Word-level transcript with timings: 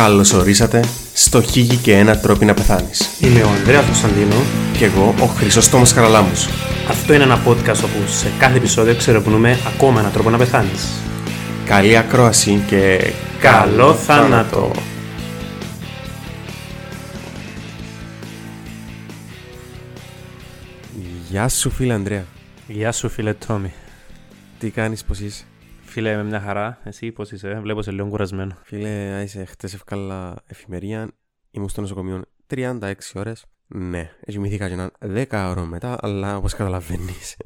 Καλώς 0.00 0.32
ορίσατε 0.32 0.84
στο 1.12 1.42
Χίγη 1.42 1.76
και 1.76 1.96
ένα 1.96 2.18
τρόπο 2.18 2.44
να 2.44 2.54
πεθάνεις. 2.54 3.10
Είμαι 3.20 3.42
ο 3.42 3.48
Ανδρέας 3.48 3.84
Κωνσταντίνο. 3.84 4.34
Και 4.78 4.84
εγώ 4.84 5.14
ο 5.20 5.26
Χρυσόστομος 5.26 5.92
Καραλάμους. 5.92 6.46
Αυτό 6.88 7.14
είναι 7.14 7.22
ένα 7.22 7.42
podcast 7.46 7.84
όπου 7.84 8.06
σε 8.06 8.32
κάθε 8.38 8.56
επεισόδιο 8.56 8.96
ξερευνούμε 8.96 9.58
ακόμα 9.74 10.00
έναν 10.00 10.12
τρόπο 10.12 10.30
να 10.30 10.38
πεθάνεις. 10.38 10.86
Καλή 11.64 11.96
ακρόαση 11.96 12.64
και 12.66 13.12
Καλό 13.40 13.94
θάνατο! 13.94 14.70
Γεια 21.28 21.48
σου 21.48 21.70
φίλε 21.70 21.92
Ανδρέα. 21.92 22.24
Γεια 22.66 22.92
σου 22.92 23.08
φίλε 23.08 23.32
Τόμι. 23.32 23.72
Τι 24.58 24.70
κάνεις, 24.70 25.04
πώς 25.04 25.20
είσαι; 25.20 25.44
Φίλε 25.90 26.16
με 26.16 26.24
μια 26.24 26.40
χαρά, 26.40 26.78
εσύ 26.84 27.12
πώς 27.12 27.32
είσαι, 27.32 27.60
βλέπω 27.60 27.82
σε 27.82 27.90
λίγο 27.90 28.08
κουρασμένο. 28.08 28.56
Φίλε, 28.62 29.22
είσαι 29.22 29.44
χτες 29.44 29.74
ευκάλα 29.74 30.36
εφημερία, 30.46 31.10
ήμουν 31.50 31.68
στο 31.68 31.80
νοσοκομείο 31.80 32.22
36 32.54 32.92
ώρες. 33.14 33.44
Ναι, 33.66 34.10
κοιμήθηκα 34.26 34.66
και 34.68 34.72
έναν 34.72 34.90
10 35.00 35.24
ώρων 35.50 35.68
μετά, 35.68 35.98
αλλά 36.00 36.36
όπως 36.36 36.54
καταλαβαίνεις. 36.54 37.36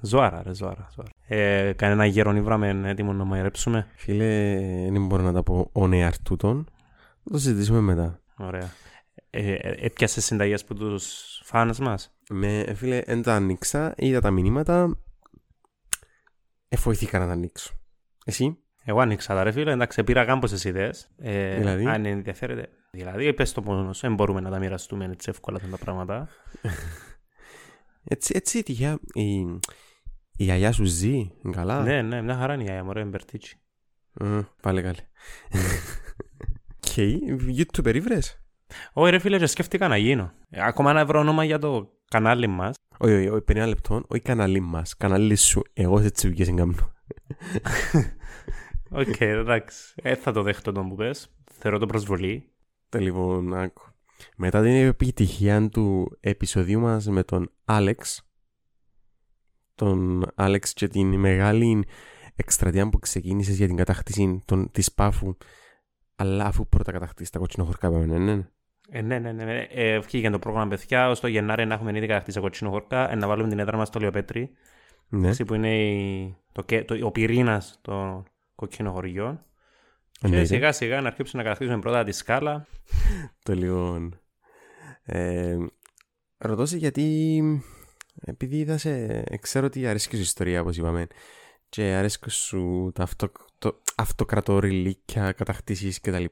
Ζωάρα 0.00 0.42
ρε, 0.42 0.54
ζωάρα. 0.54 0.88
ζωάρα. 0.94 1.10
Ε, 1.26 1.72
κανένα 1.72 2.06
γέρον 2.06 2.36
ήβραμε 2.36 2.82
έτοιμο 2.84 3.12
να 3.12 3.24
μαϊρέψουμε. 3.24 3.86
Φίλε, 3.94 4.56
δεν 4.90 5.06
μπορώ 5.06 5.22
να 5.22 5.32
τα 5.32 5.42
πω 5.42 5.70
on 5.72 5.90
air 5.90 6.12
τούτον. 6.22 6.66
Θα 7.24 7.30
το 7.30 7.38
συζητήσουμε 7.38 7.80
μετά. 7.80 8.20
Ωραία. 8.38 8.70
Ε, 9.30 9.52
ε, 9.52 9.74
έπιασες 9.78 10.24
συνταγές 10.24 10.64
που 10.64 10.74
τους 10.74 11.40
φάνες 11.44 11.78
μας; 11.78 12.14
Με, 12.30 12.60
ε, 12.60 12.74
φίλε, 12.74 13.00
δεν 13.06 13.22
τα 13.22 13.34
ανοίξα, 13.34 13.94
είδα 13.96 14.20
τα 14.20 14.30
μηνύματα. 14.30 14.98
Εφοηθήκα 16.68 17.18
να 17.18 17.26
τα 17.26 17.32
ανοίξω. 17.32 17.74
Εσύ, 18.24 18.58
Εγώ 18.84 19.00
άνοιξα 19.00 19.34
τα 19.34 19.42
ρε 19.42 19.52
φίλε, 19.52 19.72
εντάξει, 19.72 20.04
πήρα 20.04 20.24
κάμποσες 20.24 20.64
ιδέες. 20.64 21.10
Ε, 21.18 21.56
Δηλαδή; 21.56 21.86
Αν 21.86 22.04
ενδιαφέρεται. 22.04 22.68
Δηλαδή, 22.90 23.32
πες 23.32 23.52
το 23.52 23.62
μόνος, 23.62 24.00
δεν 24.00 24.14
μπορούμε 24.14 24.40
να 24.40 24.50
τα 24.50 24.58
μοιραστούμε 24.58 25.04
έτσι 25.04 25.30
εύκολα 25.30 25.56
αυτά 25.56 25.68
τα 25.68 25.78
πράγματα. 25.78 26.28
έτσι, 28.14 28.32
έτσι 28.36 28.62
τυχαία, 28.62 28.98
η, 29.12 29.38
η 30.36 30.44
γιαγιά 30.44 30.72
σου 30.72 30.84
ζει, 30.84 31.30
καλά; 31.50 31.82
Ναι, 31.82 32.02
ναι, 32.02 32.22
μια 32.22 32.36
χαρά 32.36 32.54
είναι 32.54 32.64
η 32.64 32.68
Αγία, 32.68 32.84
μωρέ, 32.84 33.04
Μπερτίτσι. 33.04 33.60
Μμ, 34.12 34.40
πάλι 34.62 34.82
καλή. 34.82 34.98
Και 36.92 37.18
YouTube 37.58 37.94
ήβρες; 37.94 38.45
Όχι 38.92 39.10
ρε 39.10 39.18
φίλε, 39.18 39.38
και 39.38 39.46
σκέφτηκα 39.46 39.88
να 39.88 39.96
γίνω. 39.96 40.32
Ε, 40.50 40.62
Ακόμα 40.62 40.92
να 40.92 41.06
βρω 41.06 41.20
όνομα 41.20 41.44
για 41.44 41.58
το 41.58 41.90
κανάλι 42.10 42.46
μας. 42.46 42.76
Όχι, 42.98 43.14
όχι, 43.14 43.28
όχι, 43.28 43.42
50 43.48 43.54
λεπτών, 43.66 44.04
όχι 44.08 44.22
καναλί 44.22 44.60
μας, 44.60 44.96
καναλί 44.96 45.36
σου, 45.36 45.62
εγώ 45.72 46.00
σε 46.00 46.10
τσιβικές 46.10 46.48
εγκάμνω. 46.48 46.92
Οκ, 48.90 49.20
εντάξει. 49.20 49.94
Ε, 49.96 50.14
θα 50.14 50.32
το 50.32 50.42
δέχτω 50.42 50.72
τον 50.72 50.88
που 50.88 50.94
πες. 50.94 51.30
Θεωρώ 51.52 51.78
το 51.78 51.86
προσβολή. 51.86 52.52
Τα 52.88 53.00
λοιπόν, 53.00 53.54
άκου. 53.54 53.82
Μετά 54.36 54.62
την 54.62 54.70
επιτυχία 54.70 55.68
του 55.68 56.16
επεισοδίου 56.20 56.80
μας 56.80 57.06
με 57.06 57.22
τον 57.22 57.52
Άλεξ, 57.64 58.22
τον 59.74 60.26
Άλεξ 60.34 60.72
και 60.72 60.88
την 60.88 61.14
μεγάλη 61.14 61.84
εκστρατεία 62.36 62.88
που 62.88 62.98
ξεκίνησες 62.98 63.56
για 63.56 63.66
την 63.66 63.76
κατάκτηση 63.76 64.42
των, 64.44 64.70
της 64.70 64.92
Πάφου, 64.92 65.36
αλλά 66.16 66.44
αφού 66.44 66.68
πρώτα 66.68 66.92
κατακτήσεις 66.92 67.30
τα 67.30 67.38
κοτσινοχωρκά 67.38 67.90
πάμε, 67.90 68.04
ναι, 68.06 68.18
ναι. 68.18 68.48
Ε, 68.90 69.00
ναι, 69.02 69.18
ναι, 69.18 69.32
ναι. 69.32 69.44
ναι. 69.44 69.66
Ε, 69.70 69.98
βγήκε 69.98 70.30
το 70.30 70.38
πρόγραμμα 70.38 70.68
παιδιά. 70.68 71.10
Ως 71.10 71.20
το 71.20 71.26
Γενάρη 71.26 71.66
να 71.66 71.74
έχουμε 71.74 71.96
ήδη 71.96 72.06
κατακτήσει 72.06 72.40
κοτσίνο 72.40 72.70
χορκά. 72.70 73.10
Ε, 73.10 73.14
να 73.14 73.26
βάλουμε 73.26 73.48
την 73.48 73.58
έδρα 73.58 73.76
μας 73.76 73.88
στο 73.88 73.98
Λιοπέτρι. 73.98 74.50
ναι. 75.08 75.28
Έτσι 75.28 75.44
που 75.44 75.54
είναι 75.54 75.78
η, 75.84 76.36
το, 76.52 76.62
κε- 76.62 76.86
το, 76.86 77.06
ο 77.06 77.10
πυρήνας 77.10 77.78
των 77.82 78.24
κοκκίνων 78.54 78.92
χωριών. 78.92 79.44
Και 80.12 80.26
Εννοείται. 80.26 80.46
σιγά 80.46 80.72
σιγά 80.72 81.00
να 81.00 81.06
αρχίσουμε 81.06 81.42
να 81.42 81.48
κατακτήσουμε 81.48 81.80
πρώτα 81.80 82.04
τη 82.04 82.12
σκάλα. 82.12 82.66
Το 83.44 83.54
λοιπόν. 83.54 84.20
Ε, 85.02 85.56
ρωτώ 86.38 86.66
σε 86.66 86.76
γιατί. 86.76 87.42
Επειδή 88.20 88.56
είδα 88.56 88.78
σε. 88.78 89.22
Ξέρω 89.40 89.66
ότι 89.66 89.86
αρέσει 89.86 90.08
και 90.08 90.14
σου 90.14 90.20
η 90.20 90.24
ιστορία, 90.24 90.60
όπως 90.60 90.76
είπαμε. 90.76 91.06
Και 91.68 91.82
αρέσει 91.82 92.18
και 92.18 92.30
σου 92.30 92.90
τα 92.94 93.02
αυτο, 93.02 93.30
το, 93.58 93.82
αυτοκρατοριλίκια 93.96 95.32
κατακτήσεις 95.32 96.00
κτλ. 96.00 96.24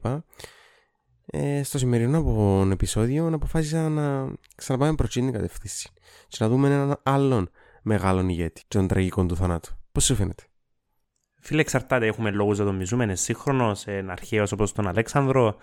Ε, 1.25 1.63
στο 1.63 1.77
σημερινό 1.77 2.17
από 2.17 2.67
επεισόδιο 2.71 3.27
αποφάσισα 3.33 3.89
να 3.89 4.33
ξαναπάμε 4.55 4.95
προ 4.95 5.07
την 5.07 5.31
κατευθύνση 5.31 5.89
και 6.27 6.37
να 6.39 6.49
δούμε 6.49 6.67
έναν 6.67 6.99
άλλον 7.03 7.49
μεγάλον 7.81 8.29
ηγέτη 8.29 8.61
και 8.67 8.77
τον 8.77 8.87
τραγικό 8.87 9.25
του 9.25 9.35
θανάτου. 9.35 9.73
Πώς 9.91 10.05
σου 10.05 10.15
φαίνεται; 10.15 10.43
Φίλε, 11.39 11.61
εξαρτάται. 11.61 12.05
Έχουμε 12.05 12.31
λόγους 12.31 12.57
να 12.59 12.65
τον 12.65 12.75
μισούμε. 12.75 13.03
Είναι 13.03 13.15
σύγχρονος, 13.15 13.85
είναι 13.85 14.11
αρχαίος 14.11 14.51
όπως 14.51 14.71
τον 14.71 14.87
Αλέξανδρο. 14.87 15.55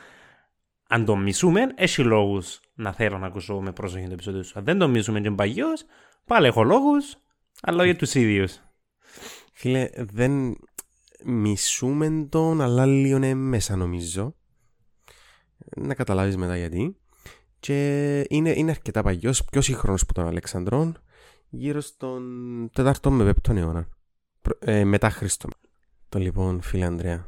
Αν 0.89 1.05
τον 1.05 1.23
μισούμε, 1.23 1.61
έχει 1.75 2.03
λόγους 2.03 2.61
να 2.75 2.93
θέλω 2.93 3.19
να 3.19 3.27
ακούσω 3.27 3.61
με 3.61 3.73
πρόσοχη 3.73 4.07
το 4.07 4.13
επεισόδιο 4.13 4.43
σου. 4.43 4.59
Αν 4.59 4.65
δεν 4.65 4.79
τον 4.79 4.91
μισούμε 4.91 5.21
και 5.21 5.27
είναι 5.27 5.37
παγιός, 5.37 5.85
πάλι 6.25 6.47
έχω 6.47 6.63
λόγους, 6.63 7.17
αλλά 7.63 7.85
για 7.85 7.97
τους 7.97 8.15
ίδιους. 8.15 8.61
Φίλε, 9.53 9.89
δεν 9.97 10.57
μισούμε 11.25 12.27
τον, 12.31 12.61
αλλά 12.61 12.87
λίγο 12.87 13.17
είναι 13.17 13.35
μέσα 13.35 13.77
νομίζω. 13.77 14.35
Να 15.77 15.95
καταλάβεις 15.95 16.37
μετά 16.37 16.57
γιατί. 16.57 16.97
Και 17.61 18.19
είναι, 18.29 18.51
είναι 18.51 18.71
αρκετά 18.71 19.03
παγιός, 19.03 19.45
πιο 19.45 19.61
σύγχρονος 19.61 20.07
που 20.07 20.13
τον 20.13 20.27
Αλεξανδρών, 20.27 20.99
γύρω 21.49 21.81
στον 21.81 22.23
4ο 22.77 23.11
με 23.11 23.35
5ο 23.43 23.57
αιώνα. 23.57 23.89
Προ- 24.43 24.69
ε, 24.69 24.85
μετά 24.85 25.11
Χριστό. 25.11 25.49
Το 26.09 26.19
λοιπόν, 26.19 26.61
φίλε 26.61 26.85
Ανδρέα, 26.85 27.27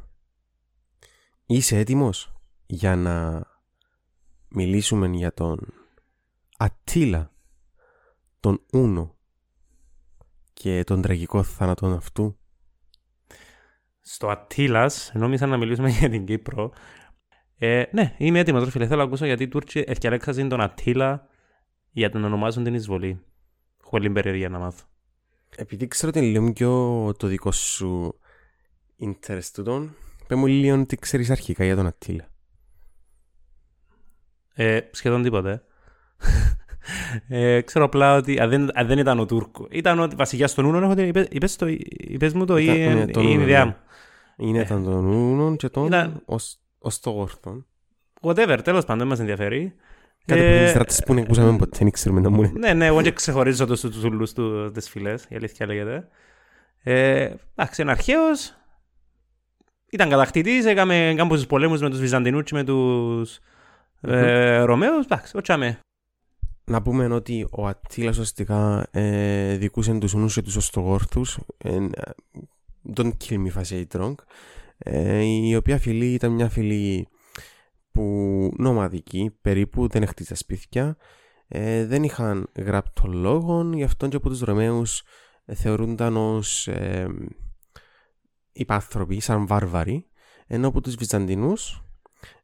είσαι 1.47 1.79
έτοιμος 1.79 2.33
για 2.67 2.97
να 2.97 3.47
μιλήσουμε 4.49 5.07
για 5.07 5.33
τον 5.35 5.73
Ατήλα, 6.57 7.33
τον 8.41 8.65
Ούνο 8.73 9.17
και 10.53 10.85
τον 10.85 11.03
τραγικό 11.03 11.43
θάνατο 11.43 11.87
αυτού; 11.87 12.39
Στο 14.01 14.29
Ατήλα, 14.29 14.91
νόμιζα 15.13 15.47
να 15.47 15.57
μιλήσουμε 15.57 15.89
για 15.89 16.11
την 16.11 16.25
Κύπρο. 16.25 16.73
Ε, 17.59 17.83
ναι, 17.93 18.15
είμαι 18.19 18.39
έτοιμος, 18.39 18.65
ρε 18.65 18.71
φίλε. 18.71 18.87
Θέλω 18.87 18.99
να 18.99 19.05
ακούσω 19.07 19.27
γιατί 19.27 19.43
οι 19.43 19.49
Τούρκοι 19.49 19.85
έφτιαξαν 19.87 20.49
τον 20.49 20.61
Ατήλα 20.61 21.27
για 21.91 22.07
να 22.07 22.13
τον 22.13 22.25
ονομάζουν 22.25 22.65
την 22.65 22.75
εισβολή. 22.75 23.21
Έχω 23.85 23.99
λίγο 23.99 24.13
περιέργεια 24.13 24.49
να 24.49 24.59
μάθω. 24.59 24.85
Επειδή 25.57 25.89
ξέρω 25.89 26.09
ότι 26.09 26.19
είναι 26.19 26.29
λίγο 26.39 26.53
πιο 26.53 27.13
το 27.19 27.27
δικό 27.27 27.53
σου 27.53 28.19
interest 29.01 29.45
του 29.53 29.63
τον, 29.63 29.95
πες 30.27 30.39
μου 30.39 30.47
λίγο 30.47 30.87
τι 30.87 30.97
ξέρεις 30.97 31.31
αρχικά 31.31 31.65
για 31.65 31.77
τον 31.77 31.87
Ατήλα. 31.87 32.29
Ε, 34.55 34.81
σχεδόν 34.91 35.23
τίποτε. 35.23 35.63
ε, 37.29 37.61
ξέρω 37.61 37.85
απλά 37.85 38.17
ότι 38.17 38.41
αν 38.41 38.49
δεν, 38.51 38.79
αν 38.79 38.87
δεν 38.87 38.99
ήταν 38.99 39.19
ο 39.19 39.27
Τούρκο, 39.27 39.67
ήταν 39.71 39.99
ο 39.99 40.09
βασιλιά 40.17 40.49
των 40.49 40.65
Ούνων. 40.65 40.83
Έχω 40.83 40.95
την, 40.95 41.07
είπες, 41.09 41.27
είπες, 41.31 41.57
το, 41.57 41.67
είπες 41.89 42.33
μου 42.33 42.45
το 42.45 42.59
ή 42.59 42.65
Ήταν- 42.65 42.95
ναι, 42.95 43.03
ή 43.03 43.11
τον 43.11 43.23
είναι 43.23 43.33
Ούνων, 43.33 43.43
ιδέα 43.49 43.65
ναι. 43.65 43.71
μου. 43.71 43.77
Είναι 44.49 44.61
ήταν 44.61 44.85
τον 44.85 45.05
Ούνον 45.07 45.57
και 45.57 45.69
τον 45.69 45.87
Ήταν- 45.87 46.23
ως, 46.25 46.59
ως 46.85 47.01
το 47.01 47.11
γόρθον. 47.11 47.67
Whatever, 48.21 48.59
τέλος 48.65 48.85
πάντων, 48.85 48.99
δεν 48.99 49.07
μας 49.07 49.19
ενδιαφέρει. 49.19 49.75
Κάτι 50.25 50.41
Ε, 50.41 50.45
που 50.51 50.57
είναι 50.57 50.69
στράτες 50.69 51.03
που 51.07 51.15
δεν 51.15 51.23
ακούσαμε 51.25 51.57
ποτέ, 51.57 51.79
δεν 51.79 51.91
ξέρουμε 51.91 52.21
να 52.21 52.31
μου 52.31 52.43
είναι. 52.43 52.59
Ναι, 52.59 52.73
ναι, 52.73 52.87
εγώ 52.87 53.03
και 53.03 53.11
ξεχωρίζω 53.11 53.67
τους 53.67 53.81
τους 53.81 54.05
ούλους 54.05 54.33
του 54.33 54.71
τις 54.71 54.89
φυλές, 54.89 55.25
η 55.29 55.37
αλήθεια 55.37 55.67
λέγεται. 55.67 56.09
Ε, 56.83 57.31
εντάξει, 57.57 57.83
είναι 57.83 57.91
αρχαίος. 57.91 58.55
Ήταν 59.91 60.09
κατακτητής, 60.09 60.65
έκαμε 60.65 61.15
κάμπους 61.17 61.47
πολέμους 61.47 61.81
με 61.81 61.91
τους 61.91 61.99
Βυζαντινούς 61.99 62.43
και 62.43 62.55
με 62.55 62.65
τους 62.65 63.39
ε, 64.01 64.61
Ρωμαίους. 64.61 65.05
Εντάξει, 65.05 65.37
ότσαμε. 65.37 65.79
Να 66.65 66.83
πούμε 66.83 67.07
ότι 67.07 67.47
ο 67.51 67.67
Ατήλας 67.67 68.13
ουσιαστικά 68.13 68.87
ε, 68.91 69.57
δικούσε 69.57 69.99
τους 69.99 70.15
Ούνους 70.15 70.35
και 70.35 70.43
τους 70.43 70.57
Οστογόρθους. 70.57 71.39
Ε, 71.59 71.79
don't 72.95 73.13
kill 73.29 73.39
me 73.39 73.51
if 73.53 73.61
I 73.61 73.65
say 73.65 73.85
it 73.91 74.01
wrong. 74.01 74.15
Ε, 74.87 75.23
η 75.23 75.57
οποία 75.57 75.79
φυλή 75.79 76.13
ήταν 76.13 76.33
μια 76.33 76.49
φυλή 76.49 77.09
που 77.91 78.03
νομαδική, 78.57 79.37
περίπου 79.41 79.89
δεν 79.89 80.03
έχτιζε 80.03 80.35
σπίτια. 80.35 80.97
Ε, 81.49 81.87
δεν 81.87 82.03
είχαν 82.03 82.49
γράπτο 82.57 83.07
λόγων, 83.07 83.73
γι' 83.73 83.83
αυτό 83.83 84.09
και 84.09 84.17
από 84.17 84.29
τους 84.29 84.41
Ρωμαίους 84.41 85.03
ε, 85.45 85.55
θεωρούνταν 85.55 86.17
ως 86.17 86.69
ε, 86.69 87.07
υπάνθρωποι, 88.53 89.21
σαν 89.21 89.47
βάρβαροι, 89.47 90.07
ενώ 90.47 90.69
από 90.69 90.81
τους 90.81 90.95
Βυζαντινούς 90.95 91.85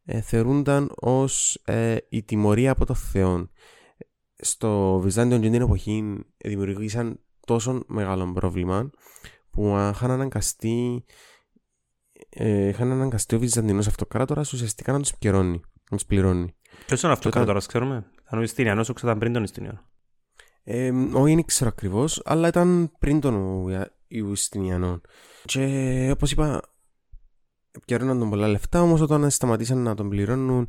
ε, 0.04 0.20
θεωρούνταν 0.20 0.92
ως 0.94 1.60
ε, 1.64 1.96
η 2.08 2.22
τιμωρία 2.22 2.70
από 2.70 2.86
το 2.86 2.94
Θεό. 2.94 3.48
Στο 4.42 4.98
Βυζάντιο 4.98 5.38
και 5.38 5.50
την 5.50 5.62
εποχή 5.62 6.24
δημιουργήσαν 6.36 7.20
τόσο 7.46 7.84
μεγάλο 7.86 8.32
πρόβλημα 8.32 8.90
που 9.50 9.74
α, 9.74 9.88
είχαν 9.88 10.10
αναγκαστεί 10.10 11.04
ε, 12.30 12.68
είχαν 12.68 12.90
αναγκαστεί 12.92 13.34
ο 13.34 13.38
Βυζαντινός 13.38 13.86
αυτοκράτορας 13.86 14.52
ουσιαστικά 14.52 14.92
να 14.92 15.00
τους 15.00 15.14
πληρώνει. 15.18 15.60
Να 15.90 15.96
τους 15.96 16.06
πληρώνει. 16.06 16.54
Ποιος 16.86 17.02
είναι 17.02 17.12
αυτό 17.12 17.30
Τότε- 17.30 17.46
τώρα, 17.46 17.58
ξέρουμε; 17.58 18.06
Ήταν 18.26 18.38
ο 18.38 18.42
Ιστινιανός, 18.42 18.88
ο 18.88 18.94
ήταν 18.98 19.18
πριν 19.18 19.32
τον 19.32 19.42
Ιστινιανό. 19.42 19.80
Ε, 20.62 20.90
όχι, 21.12 21.34
δεν 21.34 21.44
ξέρω 21.44 21.70
ακριβώς, 21.70 22.22
αλλά 22.24 22.48
ήταν 22.48 22.92
πριν 22.98 23.20
τον 23.20 23.34
Ιου- 23.68 23.90
Ιουστινιανό. 24.06 25.00
Και 25.44 26.08
όπως 26.12 26.32
είπα, 26.32 26.60
πιέρναν 27.86 28.18
τον 28.18 28.30
πολλά 28.30 28.48
λεφτά, 28.48 28.82
όμως 28.82 29.00
όταν 29.00 29.30
σταματήσαν 29.30 29.78
να 29.78 29.94
τον 29.94 30.08
πληρώνουν, 30.08 30.68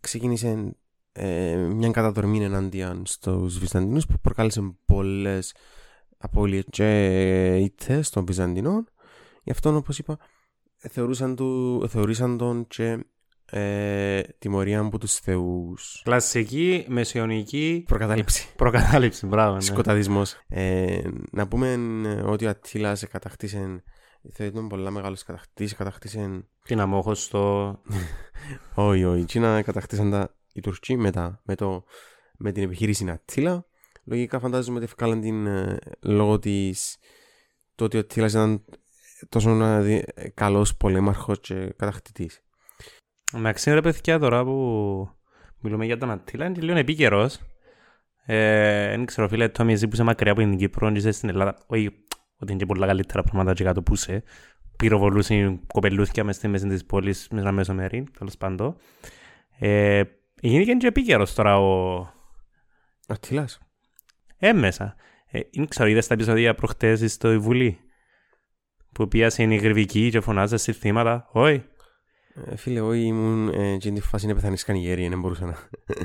ξεκίνησε 0.00 0.74
ε, 1.12 1.56
μια 1.56 1.90
καταδρομή 1.90 2.44
εναντίον 2.44 3.02
στους 3.06 3.58
Βυζαντινούς 3.58 4.06
που 4.06 4.18
προκάλεσε 4.22 4.74
πολλές 4.84 5.54
απώλειες 6.18 6.64
και 6.70 7.56
ήττες 7.56 8.10
των 8.10 8.24
Βυζαντινών. 8.26 8.88
Γι' 9.42 9.50
αυτό, 9.50 9.76
όπως 9.76 9.98
είπα, 9.98 10.18
θεωρούσαν, 10.88 11.36
του, 11.36 11.84
θεωρήσαν 11.88 12.38
τον 12.38 12.66
και 12.66 13.04
ε, 13.50 14.22
τιμωρία 14.38 14.80
από 14.80 14.98
τους 14.98 15.14
θεούς. 15.14 16.00
Κλασική, 16.04 16.84
μεσαιωνική 16.88 17.84
Προκατάληψη. 17.86 18.48
προκατάληψη. 18.56 19.26
Μπράβο. 19.26 19.54
Ναι. 19.54 19.60
Σκοταδισμός. 19.60 20.36
Ε, 20.48 21.00
να 21.30 21.48
πούμε 21.48 21.72
ε, 22.04 22.22
ότι 22.22 22.46
ο 22.46 22.48
Αττήλας 22.48 23.06
κατακτήσε 23.08 23.82
Θεωρείται 24.32 24.60
πολλά 24.60 24.90
μεγάλος 24.90 25.22
κατακτής, 25.22 25.74
κατακτήσε... 25.74 26.44
Την 26.64 26.80
αμόχω 26.80 27.14
στο. 27.14 27.78
Όχι, 28.74 29.04
όχι. 29.04 29.24
Τι 29.24 29.38
να 29.38 29.62
κατακτήσαν 29.62 30.10
τα 30.10 30.34
οι 30.52 30.60
Τουρκοί 30.60 30.96
μετά, 30.96 31.40
με, 31.44 31.54
το, 31.54 31.84
με 32.36 32.52
την 32.52 32.62
επιχείρηση 32.62 33.10
Αττήλα. 33.10 33.66
Λογικά 34.04 34.38
φαντάζομαι 34.40 34.76
ότι 34.76 34.84
ευκάλαν 34.84 35.20
την 35.20 35.46
ε, 35.46 35.78
λόγω 36.00 36.38
τη 36.38 36.70
το 37.74 37.84
ότι 37.84 37.96
ο 37.96 38.00
Αττήλας 38.00 38.32
ήταν 38.32 38.64
τόσο 39.28 39.50
ε, 39.64 40.02
καλός 40.34 40.76
πολέμαρχος 40.76 41.40
και 41.40 41.74
κατακτητής. 41.76 42.40
Εντάξει, 43.34 43.70
ρε 43.70 43.80
παιδιά, 43.80 44.18
τώρα 44.18 44.44
που 44.44 45.08
μιλούμε 45.60 45.84
για 45.84 45.98
τον 45.98 46.10
Αττήλα, 46.10 46.46
είναι 46.46 46.60
λίγο 46.60 46.78
επίκαιρος. 46.78 47.40
Ε, 48.24 48.88
δεν 48.88 49.04
ξέρω, 49.04 49.28
φίλε, 49.28 49.48
το 49.48 49.64
εσύ 49.68 49.88
που 49.88 49.94
είσαι 49.94 50.02
μακριά 50.02 50.32
από 50.32 50.40
την 50.40 50.56
Κύπρο, 50.56 50.88
είσαι 50.88 51.10
στην 51.10 51.28
Ελλάδα, 51.28 51.56
όχι 51.66 51.90
ότι 52.38 52.52
είναι 52.52 52.60
και 52.60 52.66
πολλά 52.66 52.86
καλύτερα 52.86 53.22
πράγματα 53.22 53.52
και 53.52 53.64
κάτω 53.64 53.82
που 53.82 53.94
είσαι. 53.94 54.22
Πυροβολούσε 54.76 55.60
κοπελούθια 55.66 56.24
μες 56.24 56.36
στη 56.36 56.48
μέση 56.48 56.66
της 56.66 56.84
πόλης, 56.84 57.28
μέσα 57.30 57.42
ένα 57.42 57.52
μεσομέρι, 57.52 58.06
τέλος 58.18 58.36
πάντων. 58.36 58.76
Ε, 59.58 60.02
Γίνηκε 60.40 60.72
και 60.72 60.86
επίκαιρος 60.86 61.34
τώρα 61.34 61.58
ο... 61.58 62.06
Αττήλας. 63.08 63.58
Ε, 64.38 64.52
μέσα. 64.52 64.94
Ε, 65.30 65.40
δεν 65.52 65.68
ξέρω, 65.68 65.88
είδες 65.88 66.06
τα 66.06 66.14
επεισόδια 66.14 66.54
προχτές 66.54 67.12
στο 67.12 67.40
Βουλή. 67.40 67.78
Που 68.92 69.08
πιάσε 69.08 69.42
η 69.42 69.56
γρυβική 69.56 70.10
και 70.10 70.20
φωνάζε 70.20 70.56
σε 70.56 70.72
θύματα. 70.72 71.28
Όχι. 71.32 71.64
Ε, 72.44 72.56
φίλε, 72.56 72.80
όχι 72.80 73.00
ήμουν 73.00 73.48
ε, 73.48 73.76
και 73.76 73.90
την 73.90 74.02
φάση 74.02 74.24
είναι 74.24 74.34
πεθανείς 74.34 74.64
γέροι, 74.72 75.08
δεν 75.08 75.20
μπορούσα 75.20 75.46
να... 75.46 75.56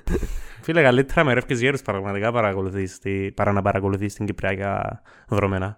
φίλε, 0.64 0.82
καλύτερα 0.82 1.24
με 1.24 1.34
ρεύκες 1.34 1.60
γέρους 1.60 1.82
πραγματικά 1.82 2.32
παρακολουθείς, 2.32 3.00
παρά 3.34 3.52
να 3.52 3.62
παρακολουθείς 3.62 4.14
την 4.14 4.26
Κυπριακά 4.26 5.02
δρομένα. 5.28 5.78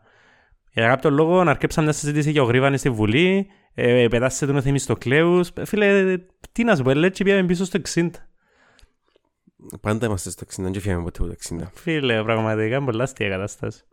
Για 0.72 0.88
κάποιο 0.88 1.10
λόγο 1.10 1.44
να 1.44 1.52
αρκέψαν 1.52 1.84
μια 1.84 1.94
συζήτηση 1.94 2.32
για 2.32 2.42
ο 2.42 2.46
Γρήβανη 2.46 2.78
στη 2.78 2.90
Βουλή, 2.90 3.48
ε, 3.74 4.08
πετάσσε 4.10 4.46
τον 4.46 4.62
Θεμιστοκλέους. 4.62 5.52
Φίλε, 5.66 6.18
τι 6.52 6.64
να 6.64 6.76
σου 6.76 6.84
πω, 6.84 6.94
λέει, 6.94 7.12
πήγαμε 7.24 7.46
πίσω 7.46 7.66
στο 7.66 7.80
60. 7.94 8.10
Πάντα 9.82 10.06
είμαστε 10.06 10.30
στο 10.30 10.46
60, 10.46 10.64
δεν 10.64 10.82
φύγαμε 10.82 11.04
ποτέ 11.04 11.24
το 11.24 11.36
60. 11.50 11.58
Φίλε, 11.74 12.24
πραγματικά 12.24 12.84
πολλά 12.84 13.04
αστεία 13.04 13.30
κατάσταση. 13.30 13.84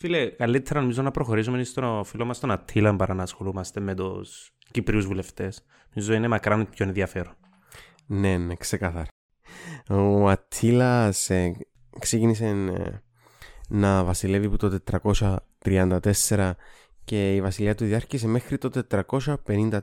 Φίλε, 0.00 0.26
καλύτερα 0.26 0.80
νομίζω 0.80 1.02
να 1.02 1.10
προχωρήσουμε 1.10 1.64
στον 1.64 2.04
φίλο 2.04 2.24
μας 2.24 2.40
τον 2.40 2.50
Ατήλα 2.50 2.96
παρά 2.96 3.14
να 3.14 3.22
ασχολούμαστε 3.22 3.80
με 3.80 3.94
τους 3.94 4.50
Κυπρίους 4.70 5.06
βουλευτές. 5.06 5.64
Νομίζω 5.94 6.12
είναι 6.12 6.28
μακράν 6.28 6.68
πιο 6.68 6.86
ενδιαφέρον. 6.86 7.36
Ναι, 8.06 8.36
ναι, 8.36 8.54
ξεκάθαρα. 8.54 9.08
Ο 9.88 10.28
Ατήλας 10.28 11.30
ε, 11.30 11.56
ξεκίνησε 11.98 12.46
ε, 12.46 13.02
να 13.68 14.04
βασιλεύει 14.04 14.46
από 14.46 14.56
το 14.56 14.78
434 15.64 16.52
και 17.04 17.34
η 17.34 17.40
βασιλεία 17.40 17.74
του 17.74 17.84
διάρκησε 17.84 18.26
μέχρι 18.26 18.58
το 18.58 18.70
453 18.90 19.80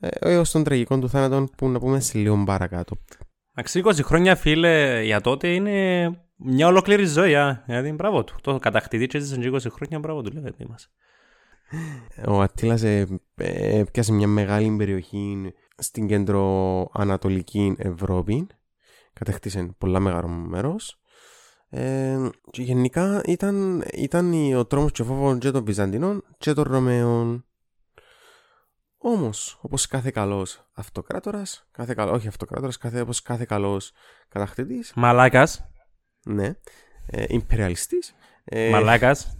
ε, 0.00 0.08
έως 0.20 0.50
τον 0.50 0.64
τραγικό 0.64 0.98
του 0.98 1.08
θάνατο 1.08 1.48
που 1.56 1.68
να 1.68 1.78
πούμε 1.78 2.00
σε 2.00 2.18
λίγο 2.18 2.44
παρακάτω. 2.44 2.96
Εντάξει, 3.54 3.82
20 3.84 4.04
χρόνια 4.04 4.36
φίλε 4.36 5.02
για 5.02 5.20
τότε 5.20 5.48
είναι 5.48 6.06
μια 6.36 6.66
ολόκληρη 6.66 7.04
ζωή. 7.04 7.34
Δηλαδή, 7.66 7.92
μπράβο 7.92 8.24
του. 8.24 8.34
Το 8.40 8.58
κατακτητή 8.58 9.06
και 9.06 9.16
έζησε 9.16 9.50
20 9.52 9.58
χρόνια, 9.70 9.98
μπράβο 9.98 10.22
του, 10.22 10.32
λέτε 10.32 10.64
μας. 10.68 10.90
Ο 12.26 12.40
Αττήλας 12.40 12.82
ε, 12.82 13.20
ε, 13.34 13.82
πιάσε 13.92 14.12
μια 14.12 14.26
μεγάλη 14.26 14.76
περιοχή 14.76 15.52
στην 15.76 16.06
κέντρο-ανατολική 16.06 17.74
Ευρώπη. 17.78 18.46
Κατέκτησε 19.12 19.74
πολλά 19.78 20.00
μεγάλο 20.00 20.28
μέρος. 20.28 21.00
Ε, 21.70 22.28
και 22.50 22.62
γενικά 22.62 23.22
ήταν, 23.24 23.84
ήταν 23.92 24.54
ο 24.54 24.64
τρόμος 24.64 24.92
και 24.92 25.02
φόβος 25.02 25.38
και 25.38 25.50
των 25.50 25.64
Βυζαντινών 25.64 26.24
και 26.38 26.52
των 26.52 26.64
Ρωμαίων. 26.64 27.44
Όμως, 28.98 29.58
όπως 29.60 29.86
κάθε 29.86 30.10
καλός 30.10 30.66
αυτοκράτορας, 30.72 31.68
κάθε 31.70 31.94
καλό, 31.94 32.12
όχι 32.12 32.28
αυτοκράτορας, 32.28 32.78
κάθε, 32.78 33.00
όπως 33.00 33.22
κάθε 33.22 33.44
καλός 33.44 33.92
κατακτητή. 34.28 34.84
Μαλάκας. 34.94 35.73
Ναι. 36.24 36.54
Ε, 37.06 37.24
Ιμπεριαλιστή. 37.28 37.98
Ε, 38.44 38.70
Μαλάκας. 38.70 39.36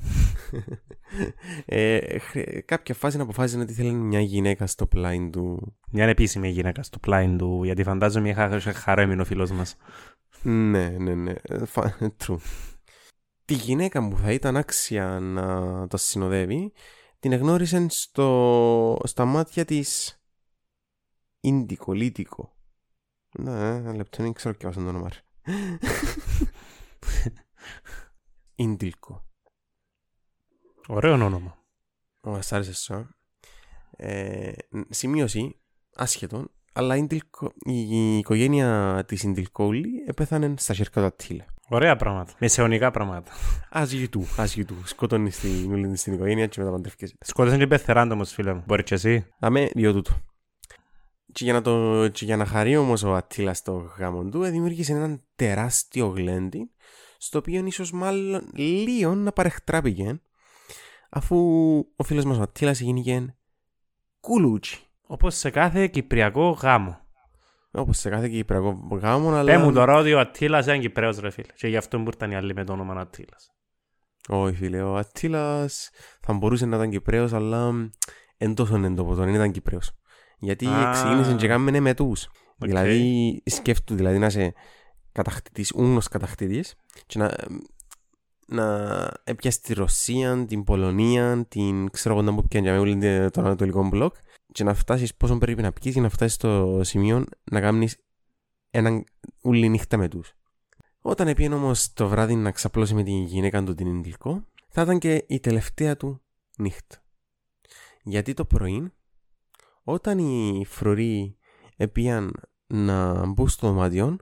ε, 1.64 2.18
κάποια 2.64 2.94
φάση 2.94 3.16
να 3.16 3.22
αποφάσισε 3.22 3.60
ότι 3.60 3.72
θέλει 3.72 3.92
μια 3.92 4.20
γυναίκα 4.20 4.66
στο 4.66 4.86
πλάι 4.86 5.30
του. 5.30 5.76
Μια 5.90 6.06
επίσημη 6.06 6.48
γυναίκα 6.48 6.82
στο 6.82 6.98
πλάι 6.98 7.36
του, 7.36 7.64
γιατί 7.64 7.82
φαντάζομαι 7.82 8.28
είχα 8.28 8.60
χαρά 8.60 9.02
έμεινε 9.02 9.22
ο 9.22 9.24
φίλος 9.24 9.50
μας. 9.50 9.76
Ναι, 10.42 10.88
ναι, 10.88 11.14
ναι. 11.14 11.32
Ε, 11.42 11.62
true. 12.26 12.36
Τη 13.44 13.54
γυναίκα 13.54 14.08
που 14.08 14.16
θα 14.16 14.32
ήταν 14.32 14.56
άξια 14.56 15.18
να 15.20 15.86
το 15.86 15.96
συνοδεύει 15.96 16.72
την 17.24 17.32
εγνώρισε 17.32 17.86
στο, 17.88 19.00
στα 19.04 19.24
μάτια 19.24 19.64
της 19.64 20.20
Ίντικο, 21.40 21.92
Λίτικο. 21.92 22.56
Ναι, 23.38 23.76
ένα 23.76 23.94
λεπτό, 23.94 24.22
δεν 24.22 24.32
ξέρω 24.32 24.54
και 24.54 24.68
το 24.68 24.80
όνομα. 24.80 25.10
Ίντιλκο. 28.54 29.24
Ωραίο 30.86 31.12
όνομα. 31.12 31.58
Ω, 32.20 32.42
σ' 32.42 32.52
άρεσε 32.52 32.74
σου. 32.74 33.08
Ε, 33.96 34.52
σημείωση, 34.88 35.60
άσχετο, 35.94 36.46
αλλά 36.72 36.96
η 37.64 38.18
οικογένεια 38.18 39.02
της 39.06 39.22
Ίντιλκο 39.22 39.61
ούλλη 39.61 39.88
επέθανε 40.06 40.54
στα 40.58 40.74
χέρια 40.74 40.92
του 40.92 41.04
Αττίλα. 41.04 41.44
Ωραία 41.68 41.96
πράγματα. 41.96 42.32
Μεσαιωνικά 42.38 42.90
πράγματα. 42.90 43.32
Άσχετο, 43.70 44.24
άσχετο. 44.36 44.86
Σκοτώνει 44.86 45.30
της 45.30 45.72
ούλλη 45.72 45.96
την 45.96 46.12
οικογένεια 46.12 46.46
και 46.46 46.60
μετά 46.60 46.72
παντρεύκεσαί. 46.72 47.14
Σκότωσε 47.20 47.56
και 47.56 47.66
πεθεράν 47.66 48.01
του 48.01 48.14
όμως 48.14 48.32
φίλε 48.32 48.54
μου. 48.54 48.62
Μπορεί 48.66 48.82
και 48.82 48.94
εσύ. 48.94 49.26
Αμέ, 49.38 49.70
δκυο 49.74 49.92
τούτο. 49.92 50.22
Και 51.32 51.44
για 51.44 51.52
να, 51.52 51.60
το, 51.62 52.08
και 52.08 52.24
για 52.24 52.36
να 52.36 52.46
χαρεί 52.46 52.76
όμως 52.76 53.02
ο 53.02 53.14
Αττίλας 53.14 53.62
το 53.62 53.72
γάμο 53.98 54.24
του, 54.24 54.42
δημιούργησε 54.42 54.92
έναν 54.92 55.22
τεράστιο 55.36 56.06
γλέντι, 56.06 56.70
στο 57.26 57.38
οποίο 57.38 57.66
ίσως 57.66 57.92
μάλλον 57.92 58.50
λίγο 58.52 59.14
να 59.14 59.32
παρεχτράπηκε, 59.32 60.20
αφού 61.10 61.36
ο 61.96 62.04
φίλος 62.04 62.24
μας 62.24 62.38
ο 62.38 62.42
Αττήλας 62.42 62.80
γίνηκε 62.80 63.34
κουλούτσι. 64.20 64.78
Όπως 65.06 65.36
σε 65.36 65.50
κάθε 65.50 65.86
κυπριακό 65.86 66.50
γάμο. 66.50 67.04
Όπως 67.76 67.98
σε 67.98 68.08
κάθε 68.08 68.28
Κυπριακό 68.28 68.98
γάμο, 69.02 69.30
αλλά. 69.30 69.52
Πε 69.52 69.58
μου 69.58 69.72
τώρα 69.72 69.94
ότι 69.94 70.12
ο 70.12 70.20
Αττήλα 70.20 70.62
είναι 70.64 70.78
Κυπρέο, 70.78 71.10
ρε 71.20 71.30
φίλε. 71.30 71.52
Και 71.56 71.68
γι' 71.68 71.76
αυτό 71.76 71.98
που 72.00 72.10
ήταν 72.14 72.30
οι 72.30 72.36
άλλοι 72.36 72.54
με 72.54 72.64
το 72.64 72.72
όνομα 72.72 73.00
Αττήλα. 73.00 73.36
Όχι, 74.28 74.56
φίλε. 74.56 74.82
Ο 74.82 74.96
Αττήλα 74.96 75.68
θα 76.20 76.32
μπορούσε 76.32 76.66
να 76.66 76.76
ήταν 76.76 76.90
Κυπρέο, 76.90 77.28
αλλά 77.32 77.90
εν 78.36 78.54
τόσο 78.54 78.76
εντόπο, 78.76 79.14
δεν 79.14 79.28
ήταν 79.28 79.50
Κυπρέο. 79.50 79.78
Γιατί 80.38 80.66
ah. 80.68 80.90
ξεκίνησε 80.92 81.34
και 81.34 81.48
κάμενε 81.48 81.80
με 81.80 81.94
τους. 81.94 82.26
Okay. 82.26 82.66
Δηλαδή, 82.66 83.42
σκέφτου 83.46 83.94
δηλαδή 83.94 84.18
να 84.18 84.26
είσαι 84.26 84.54
κατακτητής, 85.14 85.72
ούνο 85.72 86.00
κατακτητής, 86.10 86.74
και 87.06 87.18
να, 87.18 87.34
να 88.46 89.10
έπιασε 89.24 89.60
τη 89.60 89.74
Ρωσία, 89.74 90.44
την 90.46 90.64
Πολωνία, 90.64 91.44
την 91.48 91.90
ξέρω 91.90 92.18
εγώ 92.18 92.34
που 92.34 92.48
πιάνε 92.48 92.70
για 92.70 92.80
όλη 92.80 93.30
τον 93.30 93.44
Ανατολικό 93.44 93.88
μπλοκ 93.88 94.14
και 94.52 94.64
να 94.64 94.74
φτάσεις 94.74 95.14
πόσο 95.14 95.38
πρέπει 95.38 95.62
να 95.62 95.72
πιει 95.72 95.92
για 95.94 96.02
να 96.02 96.08
φτάσεις 96.08 96.34
στο 96.34 96.80
σημείο 96.82 97.24
να 97.50 97.60
κάνεις 97.60 97.96
έναν 98.70 99.04
ούλη 99.42 99.68
νύχτα 99.68 99.96
με 99.96 100.08
τους. 100.08 100.34
Όταν 101.00 101.28
έπιανε 101.28 101.54
όμως 101.54 101.92
το 101.92 102.08
βράδυ 102.08 102.34
να 102.34 102.50
ξαπλώσει 102.50 102.94
με 102.94 103.02
την 103.02 103.22
γυναίκα 103.22 103.62
του 103.62 103.74
την 103.74 103.86
Ινδικό, 103.86 104.46
θα 104.68 104.82
ήταν 104.82 104.98
και 104.98 105.24
η 105.28 105.40
τελευταία 105.40 105.96
του 105.96 106.22
νύχτα. 106.58 107.02
Γιατί 108.02 108.34
το 108.34 108.44
πρωί, 108.44 108.92
όταν 109.82 110.18
οι 110.18 110.64
φρουροί 110.68 111.36
έπιαν 111.76 112.32
να 112.66 113.26
μπουν 113.26 113.48
στο 113.48 113.66
δωμάτιο, 113.66 114.16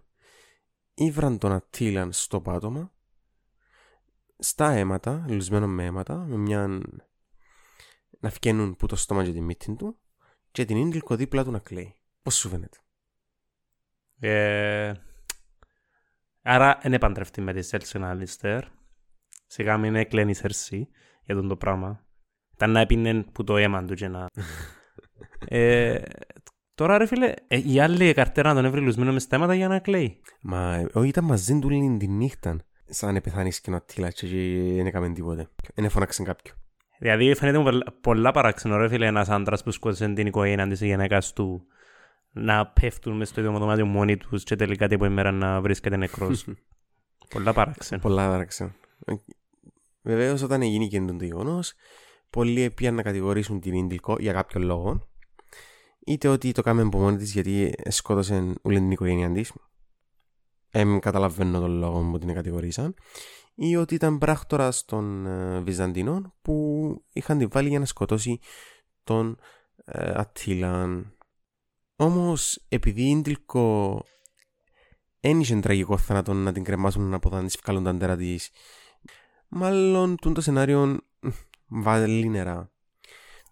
ήβραν 0.95 1.39
τον 1.39 1.53
Ατήλαν 1.53 2.13
στο 2.13 2.41
πάτωμα, 2.41 2.93
στα 4.39 4.71
αίματα, 4.71 5.25
λουσμένο 5.29 5.67
με 5.67 5.85
αίματα, 5.85 6.17
με 6.17 6.37
μια 6.37 6.81
να 8.21 8.31
φκαίνουν 8.31 8.77
που 8.77 8.87
το 8.87 8.97
στόμα 8.97 9.25
και 9.25 9.33
τη 9.33 9.41
μύτη 9.41 9.77
του 9.77 9.99
και 10.51 10.65
την 10.65 10.77
Ίντλικο 10.77 11.17
δίπλα 11.17 11.45
του 11.45 11.51
να 11.51 11.59
κλαίει. 11.59 11.97
Πώς 12.23 12.35
σου 12.35 12.49
φαίνεται; 12.49 12.79
Ε, 14.19 14.93
άρα 16.43 16.79
δεν 16.83 16.93
επαντρευτεί 16.93 17.41
με 17.41 17.53
τη 17.53 17.63
Σέλσον 17.63 18.05
Αλίστερ. 18.05 18.65
Σιγά 19.47 19.79
μην 19.79 19.95
έκλαινε 19.95 20.31
η 20.31 20.35
Σέρση 20.35 20.89
για 21.23 21.35
τον 21.35 21.49
το 21.49 21.57
πράγμα. 21.57 22.07
Ήταν 22.53 22.71
να 22.71 22.81
έπινε 22.81 23.23
που 23.23 23.45
το 23.45 23.57
αίμα 23.57 23.85
του 23.85 23.95
και 23.95 24.09
να... 24.09 24.27
Ε, 25.49 26.03
τώρα 26.83 26.99
ρε 26.99 27.07
φίλε, 27.07 27.35
ε, 27.49 27.63
η 27.65 27.81
άλλη 27.81 28.15
καρτέρα 28.15 28.49
να 28.49 28.55
τον 28.55 28.65
έβρει 28.65 28.81
λουσμένο 28.81 29.13
μες 29.13 29.23
στέματα 29.23 29.55
για 29.55 29.69
να 29.69 29.79
κλαίει. 29.79 30.21
Μα 30.41 30.75
ε, 30.75 30.87
όχι 30.93 31.09
ήταν 31.09 31.25
μαζί 31.25 31.59
του 31.59 31.69
όλη 31.71 31.97
τη 31.97 32.09
νύχτα. 32.09 32.57
Σαν 32.87 33.21
πεθάνει 33.23 33.51
και 33.63 33.71
ο 33.71 33.75
Αττήλα 33.75 34.11
και 34.11 34.27
δεν 34.77 34.87
έκαμε 34.87 35.13
τίποτε. 35.13 35.49
Δεν 35.75 35.89
φωνάξε 35.89 36.23
κάποιον. 36.23 36.57
Δηλαδή 36.99 37.35
φαίνεται 37.35 37.59
μου 37.59 37.65
πολλά- 37.65 37.95
πολλά 38.01 38.31
παράξενο 38.31 38.77
ρε 38.77 38.89
φίλε 38.89 39.07
ένας 39.07 39.29
άντρας 39.29 39.63
που 39.63 39.71
σκότωσε 39.71 40.09
την 40.13 40.27
οικογένεια 40.27 40.69
της 40.69 40.81
γυναίκας 40.83 41.33
του 41.33 41.63
να 42.31 42.67
πέφτουν 42.67 43.17
μες 43.17 43.29
στο 43.29 43.41
ίδιο 43.41 43.59
δωμάτιο 43.59 43.87
μόνοι 43.87 44.17
τους 44.17 44.45
και 44.45 44.57
τελικά 44.57 44.87
την 44.87 44.95
επόμενη 44.95 45.15
μέρα 45.15 45.33
να 45.33 45.61
βρίσκεται 45.61 45.97
νεκρός. 45.97 46.47
πολλά 47.35 47.53
παράξενο. 47.53 48.01
Πολλά 48.01 48.29
παράξενα. 48.29 48.75
Βεβαίως, 50.03 50.43
όταν 50.43 50.63
έγινε 50.63 50.87
και 50.87 51.01
το 51.01 51.25
γεγονός, 51.25 51.73
πολλοί 52.31 52.63
επήαν 52.63 52.95
να 52.95 53.03
κατηγορήσουν 53.03 53.61
την 53.61 53.75
Ίντιλκο 53.75 54.17
για 54.19 54.33
κάποιο 54.33 54.61
λόγο. 54.61 55.12
Είτε 56.07 56.29
ότι 56.29 56.53
το 56.53 56.63
'καμε 56.63 56.83
από 56.83 56.99
μόνη 56.99 57.17
της 57.17 57.33
γιατί 57.33 57.75
σκότωσε 57.89 58.55
όλη 58.63 58.79
την 58.79 58.91
οικογένειά 58.91 59.33
της. 59.33 59.53
Εμ 60.71 60.99
καταλαβαίνω 60.99 61.61
τον 61.61 61.71
λόγο 61.71 62.11
που 62.11 62.19
την 62.19 62.35
κατηγορήσαν. 62.35 62.95
Ή 63.55 63.77
ότι 63.77 63.95
ήταν 63.95 64.19
πράκτορα 64.19 64.73
των 64.87 65.27
ε, 65.27 65.61
Βυζαντινών 65.61 66.35
που 66.43 67.05
είχαν 67.13 67.39
τη 67.39 67.47
βάλει 67.47 67.69
για 67.69 67.79
να 67.79 67.85
σκοτώσει 67.85 68.39
τον 69.05 69.39
ε, 69.85 70.13
Αττίλαν. 70.15 71.17
Όμως, 71.97 72.65
επειδή 72.69 73.03
η 73.03 73.11
Ίντιλκο 73.11 74.05
δεν 75.21 75.41
είχε 75.41 75.61
τραγικό 75.61 75.99
θάνατο 75.99 76.33
να 76.33 76.53
την 76.53 76.65
κρεμάσουν 76.65 77.15
από 77.15 77.29
όταν 77.29 77.47
της 77.47 77.59
βγάλουν 77.63 77.85
τα 77.85 77.91
αντέρα 77.91 78.17
της. 78.17 78.51
Μάλλον 79.49 80.17
τούν 80.17 80.35
το 80.35 80.41
σενάριο 80.41 80.99
μ, 81.21 81.29
βάλει 81.67 82.29
νερά. 82.29 82.71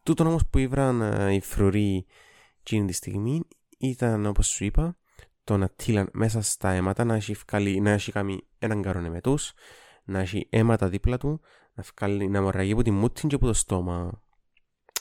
Τούτον 0.02 0.26
όμως 0.26 0.46
που 0.50 0.58
ήβραν 0.58 1.00
ε, 1.00 1.34
οι 1.34 1.40
φρουροί 1.40 2.06
εκείνη 2.70 2.86
τη 2.86 2.92
στιγμή 2.92 3.42
ήταν 3.78 4.26
όπως 4.26 4.48
σου 4.48 4.64
είπα 4.64 4.96
τον 5.44 5.62
Αττήλαν 5.62 6.08
μέσα 6.12 6.40
στα 6.42 6.70
αίματα 6.70 7.04
να 7.04 7.14
έχει, 7.14 7.32
βγάλει, 7.32 7.80
να 7.80 7.90
έχει 7.90 8.12
κάνει 8.12 8.40
έναν 8.58 8.82
καρόν 8.82 9.04
εμετούς, 9.04 9.52
να 10.04 10.18
έχει 10.18 10.46
αίματα 10.50 10.88
δίπλα 10.88 11.18
του, 11.18 11.40
να, 11.74 11.84
βγάλει, 11.96 12.28
να 12.28 12.42
μορραγεί 12.42 12.72
από 12.72 12.82
τη 12.82 12.90
μούτιν 12.90 13.28
και 13.28 13.34
από 13.34 13.46
το 13.46 13.52
στόμα. 13.52 14.22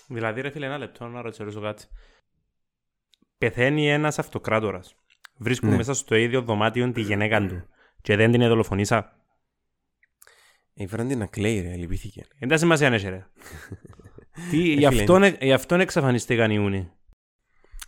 Δηλαδή 0.07 0.41
ρε 0.41 0.49
φίλε 0.49 0.65
ένα 0.65 0.77
λεπτό 0.77 1.07
να 1.07 1.21
ρωτήσω 1.21 1.61
κάτι. 1.61 1.85
Πεθαίνει 3.37 3.89
ένας 3.89 4.19
αυτοκράτορας. 4.19 4.95
Βρίσκουν 5.37 5.69
Ναι. 5.69 5.75
μέσα 5.75 5.93
στο 5.93 6.15
ίδιο 6.15 6.41
δωμάτιο 6.41 6.91
τη 6.91 7.01
γυναίκα 7.01 7.47
του 7.47 7.63
και 8.01 8.15
δεν 8.15 8.31
την 8.31 8.47
δολοφονήσα. 8.47 9.13
Ήβραν 10.73 11.07
την 11.07 11.17
να 11.17 11.25
κλαίει 11.25 11.61
ρε, 11.61 11.75
λυπήθηκε. 11.75 12.25
Δεν 12.39 12.49
τα 12.49 12.57
σημασία 12.57 12.87
αν 12.87 12.93
έχει 12.93 13.09
ρε. 13.09 13.25
Τι, 14.51 14.57
γι' 14.57 14.87
φίλε, 14.87 15.01
αυτόν, 15.01 15.23
γι' 15.23 15.53
αυτόν 15.53 15.79
εξαφανιστήκαν 15.79 16.51
οι 16.51 16.55
Ιούνιοι. 16.57 16.91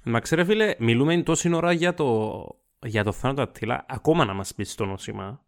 Μα 0.04 0.20
ξέρε 0.20 0.44
φίλε, 0.44 0.76
μιλούμε 0.80 1.24
τόση 1.24 1.54
ώρα 1.54 1.72
για 1.72 1.94
το, 1.94 2.42
για 2.80 3.04
το 3.04 3.12
θάνατο 3.12 3.42
Αττήλα, 3.42 3.86
ακόμα 3.90 4.26
να 4.26 4.34
μας 4.34 4.54
πεις 4.56 4.76
το 4.76 4.86
νόσημα. 4.86 5.46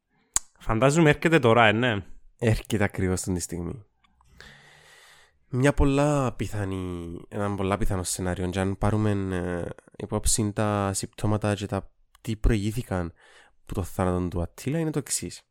Φαντάζομαι 0.60 1.10
έρχεται 1.10 1.40
τώρα, 1.40 1.66
ε, 1.68 1.72
ναι. 1.72 2.06
έρχεται 2.38 2.84
ακριβώς 2.84 3.22
την 3.22 3.40
στιγμή. 3.40 3.84
Μια 5.50 5.74
πολλά 5.74 6.34
πιθανή, 6.34 7.22
ένα 7.30 7.56
πολλά 7.56 7.78
πιθανό 7.78 8.04
σενάριο. 8.04 8.50
Και 8.50 8.60
αν 8.60 8.78
πάρουμε 8.78 9.12
ε, 9.12 9.70
υπόψη 9.96 10.52
τα 10.54 10.92
συμπτώματα 10.94 11.56
και 11.56 11.66
τα 11.66 11.92
τι 12.22 12.36
προηγήθηκαν 12.36 13.14
που 13.66 13.74
το 13.74 13.84
θάνατο 13.84 14.28
του 14.28 14.42
Αττήλα 14.42 14.80
είναι 14.80 14.92
το 14.92 15.00
εξής. 15.00 15.42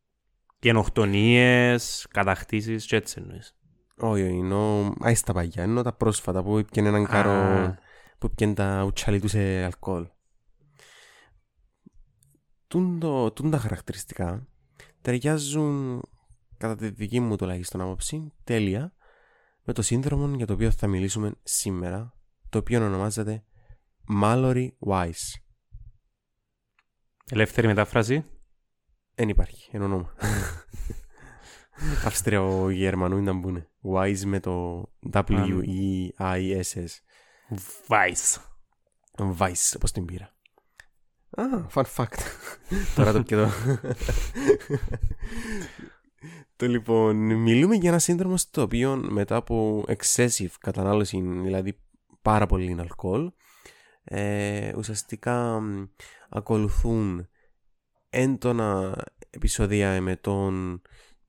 Γενοκτονίες, 0.61 2.07
κατακτήσεις 2.11 2.87
και 2.87 2.97
έτσι 2.97 3.21
εννοείς. 3.21 3.57
Όχι, 3.97 4.23
όχι, 4.23 4.39
ενώ 4.39 4.95
άι 5.01 5.15
στα 5.15 5.33
παγιά, 5.33 5.63
ενώ 5.63 5.83
τα 5.83 5.93
πρόσφατα 5.93 6.43
που 6.43 6.59
έπιανε 6.59 6.89
έναν 6.89 7.07
καρό 7.07 7.31
Α. 7.31 7.79
που 8.23 8.29
έπιανε 8.33 8.55
τα 8.55 8.85
ουτσάλι 8.85 9.21
του 9.21 9.29
σε 9.29 9.63
αλκοόλ. 9.63 10.09
Τούν, 12.67 12.99
το, 13.01 13.31
τούν 13.31 13.51
τα 13.51 13.59
χαρακτηριστικά 13.59 14.47
ταιριάζουν 15.01 16.03
κατά 16.57 16.77
τη 16.77 16.89
δική 16.89 17.21
μου 17.21 17.37
τουλάχιστον 17.37 17.81
άποψη 17.81 18.33
τέλεια 18.45 18.95
με 19.63 19.73
το 19.73 19.83
σύνδρομο 19.83 20.37
για 20.37 20.47
το 20.47 20.53
οποίο 20.53 20.71
θα 20.71 20.87
μιλήσουμε 20.87 21.33
σήμερα 21.43 22.15
το 22.49 22.59
οποίο 22.59 22.85
ονομάζεται 22.85 23.45
Mallory 24.23 24.69
Wise. 24.87 25.41
Ελεύθερη 27.31 27.67
μετάφραση. 27.67 28.25
Δεν 29.15 29.29
υπάρχει, 29.29 29.71
εν 29.73 29.83
όνομα. 29.83 30.15
Αυστριακο-Γερμανού 32.07 33.19
ήταν 33.19 33.41
που 33.41 33.49
είναι. 33.49 33.71
Wise 33.83 34.25
με 34.25 34.41
το 34.41 34.85
W-E-I-S-S. 35.13 36.87
Vice. 37.89 38.41
Vice, 39.39 39.73
όπως 39.77 39.93
την 39.93 40.05
πήρα. 40.05 40.35
Α, 41.31 41.45
fun 41.75 41.85
fact. 41.97 42.19
Τώρα 42.97 43.13
το 43.13 43.23
πιέτο. 43.23 43.51
το 46.57 46.67
λοιπόν, 46.67 47.17
μιλούμε 47.17 47.75
για 47.75 47.91
ένα 47.91 47.99
σύνδρομο 47.99 48.37
στο 48.37 48.63
οποίο 48.63 48.97
μετά 48.97 49.37
από 49.37 49.85
excessive 49.89 50.53
κατανάλωση, 50.61 51.21
δηλαδή 51.21 51.79
πάρα 52.23 52.47
πολύ 52.47 52.77
αλκοόλ, 52.81 53.33
ε, 54.05 54.73
ουσιαστικά 54.77 55.61
μ, 55.61 55.85
ακολουθούν 56.29 57.29
έντονα 58.11 59.03
επεισόδια 59.31 59.91
εμετών 59.91 60.83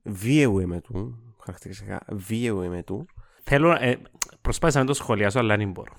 βίαιου 0.04 0.60
εμετού, 0.60 1.16
χαρακτηριστικά 1.44 2.06
βίαιου 2.10 2.62
εμετού, 2.62 3.06
Θέλω, 3.44 3.72
ε, 3.72 4.02
προσπάθησα 4.42 4.80
να 4.80 4.86
το 4.86 4.94
σχολιάσω, 4.94 5.40
αλλά 5.40 5.58
δεν 5.58 5.72
μπορώ. 5.72 5.94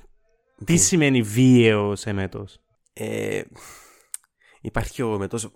Τι 0.65 0.77
σημαίνει 0.77 1.23
βίαιος 1.23 2.07
εμέτος; 2.07 2.61
Ε, 2.93 3.43
υπάρχει 4.61 5.03
ο 5.03 5.19
μετός 5.19 5.53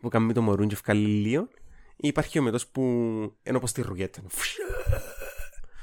που 0.00 0.08
κάνει 0.08 0.32
το 0.32 0.42
μωρούν 0.42 0.68
και 0.68 0.76
βγάλει 0.84 1.06
λίγο 1.06 1.48
ή 1.96 2.08
υπάρχει 2.08 2.38
ο 2.38 2.42
μετός 2.42 2.66
που 2.66 2.82
είναι 3.42 3.56
όπως 3.56 3.72
τη 3.72 3.82
ρουγέτα. 3.82 4.22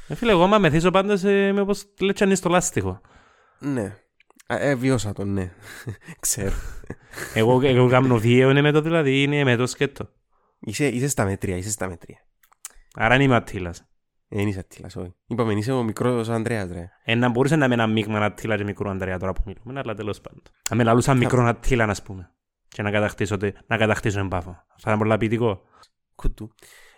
Ε, 0.07 0.15
φίλε, 0.15 0.31
εγώ 0.31 0.43
άμα 0.43 0.57
μεθύσω 0.57 0.91
πάντα 0.91 1.17
σε, 1.17 1.51
με 1.51 1.61
όπως 1.61 1.85
λέτσανει 1.99 2.35
στο 2.35 2.49
λάστιχο. 2.49 3.01
Ναι. 3.59 3.95
Α, 4.47 4.55
Ε, 4.59 4.75
βιώσα 4.75 5.13
τον, 5.13 5.33
ναι. 5.33 5.53
Ξέρω. 6.19 6.55
εγώ, 7.33 7.61
εγώ 7.63 7.89
κάνω 7.89 8.17
βίαιο 8.17 8.49
εμέτος, 8.49 8.81
δηλαδή 8.81 9.21
είναι 9.21 9.39
εμέτος 9.39 9.69
σκέτο. 9.69 10.09
Είσαι, 10.59 10.87
είσαι 10.87 11.07
στα 11.07 11.25
μέτρια, 11.25 11.57
είσαι 11.57 11.69
στα 11.69 11.87
μέτρια. 11.87 12.17
Άρα 12.93 13.15
είναι 13.15 13.23
είμαι 13.23 13.35
ατήλας. 13.35 13.87
Ε, 14.29 14.35
Δεν 14.35 14.47
είσαι 14.47 14.59
ατύλας, 14.59 14.95
όχι. 14.95 15.13
Είπαμε, 15.27 15.53
είσαι 15.53 15.71
ο 15.71 15.83
μικρός 15.83 16.29
Ανδρέας, 16.29 16.71
ρε. 16.71 16.89
Ε, 17.03 17.15
να 17.15 17.29
μπορούσε 17.29 17.55
να 17.55 17.65
είμαι 17.65 17.73
ένα 17.73 17.87
μείγμα 17.87 18.19
ατήλα 18.19 18.57
και 18.57 18.63
μικρό 18.63 18.89
Ανδρέα 18.89 19.17
τώρα 19.19 19.33
που 19.33 19.41
μιλούμε, 19.45 19.79
αλλά 19.79 19.93
τέλος 19.93 20.21
πάντων. 20.21 20.41
Να 20.69 20.75
με 20.75 20.83
λαλούσα 20.83 21.13
μικρό 21.13 21.43
ατήλα, 21.43 21.85
να 21.85 21.95
πούμε. 22.03 22.31
Και 22.67 22.81
να 22.81 22.91
κατακτήσω, 22.91 23.37
τε- 23.37 23.57
να 23.67 23.77
κατακτήσω 23.77 24.19
εμπάφο. 24.19 24.51
Θα 24.51 24.75
ήταν 24.79 24.97
πολλά 24.97 25.17
ποιητικό. 25.17 25.61
Κουτού. 26.15 26.51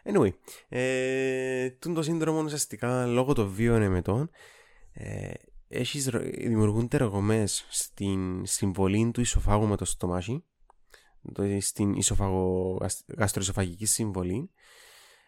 Anyway, 0.03 0.29
ε, 0.69 1.69
τούν 1.69 1.93
το 1.93 2.01
σύνδρομο 2.01 2.41
ουσιαστικά 2.41 3.05
λόγω 3.05 3.33
των 3.33 3.47
βίων 3.49 3.81
εμετών 3.81 4.29
ε, 4.91 5.31
έχεις, 5.67 6.07
ρο- 6.07 6.21
δημιουργούνται 6.21 6.97
ρογομές 6.97 7.65
στην 7.69 8.45
συμβολή 8.45 9.11
του 9.13 9.21
ισοφάγου 9.21 9.67
με 9.67 9.75
το 9.75 9.85
στομάχι 9.85 10.43
το, 11.33 11.43
στην 11.59 11.93
ισοφαγο, 11.93 12.77
γαστ- 12.81 13.13
γαστροϊσοφαγική 13.17 13.85
συμβολή 13.85 14.51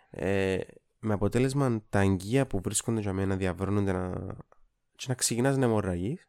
ε, 0.09 0.57
με 1.01 1.13
αποτέλεσμα 1.13 1.81
τα 1.89 1.99
αγγεία 1.99 2.47
που 2.47 2.61
βρίσκονται 2.61 2.99
για 2.99 3.13
μένα 3.13 3.27
να 3.27 3.35
διαβρώνονται 3.35 3.91
να, 3.91 4.35
και 4.95 5.05
να 5.07 5.13
ξεκινάς 5.13 5.57
να 5.57 5.65
αιμορραγείς 5.65 6.27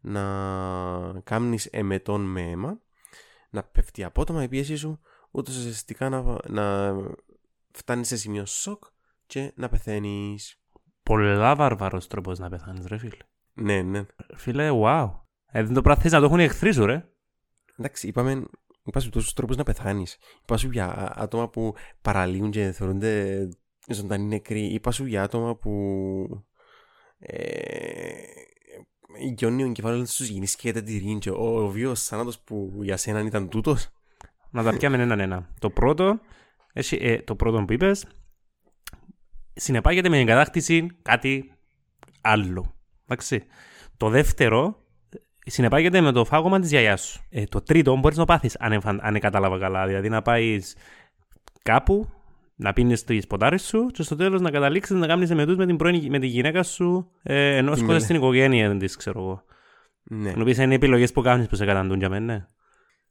να 0.00 1.20
κάνεις 1.24 1.66
εμετών 1.66 2.20
με 2.20 2.40
αίμα 2.40 2.80
να 3.50 3.62
πέφτει 3.62 4.04
απότομα 4.04 4.42
η 4.42 4.48
πίεση 4.48 4.76
σου 4.76 5.00
ούτως 5.30 5.56
ουσιαστικά 5.56 6.08
να, 6.08 6.36
να 6.48 6.94
φτάνεις 7.70 8.08
σε 8.08 8.16
σημείο 8.16 8.46
σοκ 8.46 8.84
και 9.26 9.52
να 9.56 9.68
πεθαίνεις. 9.68 10.60
Πολλά 11.02 11.54
βαρβαρός 11.56 12.06
τρόπος 12.06 12.38
να 12.38 12.48
πεθάνεις, 12.48 12.86
ρε 12.86 12.98
φίλε. 12.98 13.16
Ναι, 13.52 13.82
ναι. 13.82 14.06
Φίλε, 14.36 14.68
wow. 14.72 15.10
Ε, 15.46 15.62
δεν 15.62 15.74
το 15.74 15.82
πράθεις 15.82 16.12
να 16.12 16.18
το 16.18 16.24
έχουν 16.24 16.38
οι 16.38 16.44
εχθροί 16.44 16.72
σου, 16.72 16.86
ρε. 16.86 17.08
Εντάξει, 17.76 18.08
είπαμε. 18.08 18.44
Είπα 18.84 19.00
σου 19.00 19.10
τόσους 19.10 19.32
τρόπους 19.32 19.56
να 19.56 19.62
πεθάνεις. 19.62 20.18
Είπα 20.42 20.56
σου 20.56 20.70
για 20.70 20.86
α- 20.86 21.22
άτομα 21.22 21.48
που 21.48 21.74
παραλύουν 22.02 22.50
και 22.50 22.72
θεωρούνται 22.72 23.48
ζωντανοί 23.88 24.24
νεκροί. 24.24 24.60
Είπα 24.60 24.90
σου 24.90 25.06
για 25.06 25.22
άτομα 25.22 25.56
που. 25.56 26.44
Ε, 27.18 28.10
Γιώνει 29.34 29.62
ο 29.62 29.66
εγκεφάλαιο 29.66 30.02
τους 30.02 30.28
γεννήσκεται 30.28 30.82
τη 30.82 30.98
ρίνη 30.98 31.18
και 31.18 31.30
ο, 31.30 31.64
ο 31.64 31.68
βίος 31.68 32.04
θάνατος 32.04 32.40
που 32.40 32.78
για 32.82 32.96
σένα 32.96 33.20
ήταν 33.20 33.48
τούτος. 33.48 33.88
Να 34.50 34.62
τα 34.62 34.76
πιάμε 34.76 35.02
έναν 35.02 35.20
ένα. 35.20 35.48
Το 35.58 35.70
πρώτο, 35.70 36.20
έχει, 36.72 36.98
ε, 37.00 37.22
το 37.22 37.36
πρώτο 37.36 37.64
που 37.64 37.72
είπες, 37.72 38.06
συνεπάγεται 39.54 40.08
με 40.08 40.16
την 40.16 40.26
κατάκτηση 40.26 40.86
κάτι 41.02 41.52
άλλο. 42.20 42.74
Εντάξει. 43.04 43.44
Το 43.96 44.08
δεύτερο 44.08 44.76
συνεπάγεται 45.46 46.00
με 46.00 46.12
το 46.12 46.24
φάγωμα 46.24 46.60
της 46.60 46.70
γιαγιάς 46.70 47.00
σου. 47.02 47.22
Ε, 47.28 47.44
το 47.44 47.60
τρίτο 47.60 47.96
μπορείς 47.96 48.16
να 48.16 48.24
το 48.24 48.32
πάθεις 48.32 48.56
αν, 48.58 48.72
εμφαν- 48.72 49.00
αν 49.02 49.20
κατάλαβα 49.20 49.58
καλά. 49.58 49.86
Δηλαδή 49.86 50.08
να 50.08 50.22
πάεις 50.22 50.76
κάπου 51.62 52.08
να 52.62 52.72
πίνεις 52.72 53.04
τις 53.04 53.26
ποτάρες 53.26 53.62
σου 53.62 53.86
και 53.86 54.02
στο 54.02 54.16
τέλος 54.16 54.40
να 54.40 54.50
καταλήξεις 54.50 54.96
να 54.96 55.06
κάνεις 55.06 55.30
εμετούς 55.30 55.56
με 55.56 55.66
την, 55.66 55.76
πρώην, 55.76 56.10
με 56.10 56.18
τη 56.18 56.26
γυναίκα 56.26 56.62
σου 56.62 57.10
ε, 57.22 57.56
ενώ 57.56 57.70
σκότες 57.70 57.86
μελε. 57.86 57.98
στην 57.98 58.16
οικογένεια 58.16 58.76
της, 58.76 58.96
ξέρω 58.96 59.20
εγώ. 59.20 59.44
Ναι. 60.02 60.30
Ενώ 60.30 60.44
πεις 60.44 60.58
είναι 60.58 60.72
οι 60.72 60.76
επιλογές 60.76 61.12
που 61.12 61.22
κάνεις 61.22 61.46
που 61.46 61.56
σε 61.56 61.64
καταντούν 61.64 61.98
για 61.98 62.08
μένα. 62.08 62.32
ναι. 62.32 62.46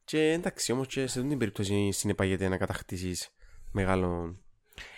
Και 0.04 0.32
εντάξει, 0.32 0.72
όμως 0.72 0.88
και 0.88 1.08
σε 1.08 1.20
αυτή 1.20 1.30
την 1.30 1.38
περίπτωση 1.38 1.92
συνεπάγεται 1.92 2.48
να 2.48 2.58
κατακτήσεις 2.58 3.30
μεγάλο. 3.72 4.36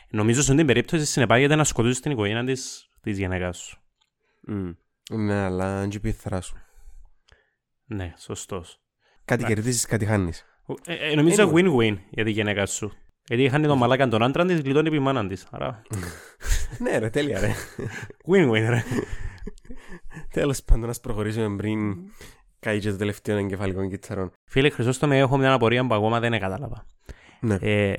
Νομίζω 0.09 0.41
σε 0.41 0.45
αυτή 0.51 0.57
την 0.57 0.65
περίπτωση 0.65 1.05
συνεπάγεται 1.05 1.55
να 1.55 1.63
σκοτώσεις 1.63 1.99
την 1.99 2.11
οικογένεια 2.11 2.43
της, 2.43 2.89
της 3.01 3.17
γυναίκας 3.17 3.57
σου. 3.57 3.77
Μμ. 4.41 4.69
Ναι, 5.11 5.33
αλλά 5.33 5.79
αν 5.79 5.89
και 5.89 6.11
θρά 6.11 6.41
σου. 6.41 6.57
Ναι, 7.85 8.13
σωστός. 8.17 8.81
Κάτι 9.25 9.43
κερδίζεις, 9.43 9.85
κάτι 9.85 10.05
χάνεις. 10.05 10.45
Ε, 10.85 11.11
ε, 11.11 11.15
νομίζω 11.15 11.49
Anyway. 11.49 11.53
win-win 11.53 11.97
για 12.09 12.23
τη 12.23 12.31
γυναίκα 12.31 12.65
σου. 12.65 12.91
Γιατί 13.27 13.43
είχαν 13.43 13.61
τον 13.61 13.77
μαλάκα 13.77 14.07
τον 14.07 14.23
άντρα 14.23 14.45
της, 14.45 14.59
γλιτώνει 14.59 14.87
επί 14.87 14.99
μάνα 14.99 15.27
της. 15.27 15.47
Άρα, 15.51 15.81
ναι, 16.79 16.97
ρε, 16.97 17.09
τέλεια, 17.09 17.39
ρε. 17.39 17.51
win-win 18.27 18.65
ρε. 18.69 18.83
Τέλος 20.33 20.63
πάντων, 20.63 20.89
ας 20.89 20.99
προχωρήσουμε 20.99 21.55
πριν 21.55 21.95
καεί 22.59 22.79
και 22.79 22.89
το 22.91 22.97
τελευταίο 22.97 23.37
εγκεφαλικό 23.37 23.87
κιτσαρών. 23.89 24.31
Φίλε 24.45 24.69
Χρυσόστομε, 24.69 25.17
έχω 25.17 25.37
μια 25.37 25.53
απορία 25.53 25.87
που 25.87 25.93
ακόμα 25.93 26.19
δεν 26.19 26.31
κατάλαβα. 26.39 26.85
Ναι. 27.39 27.57
Ε, 27.61 27.93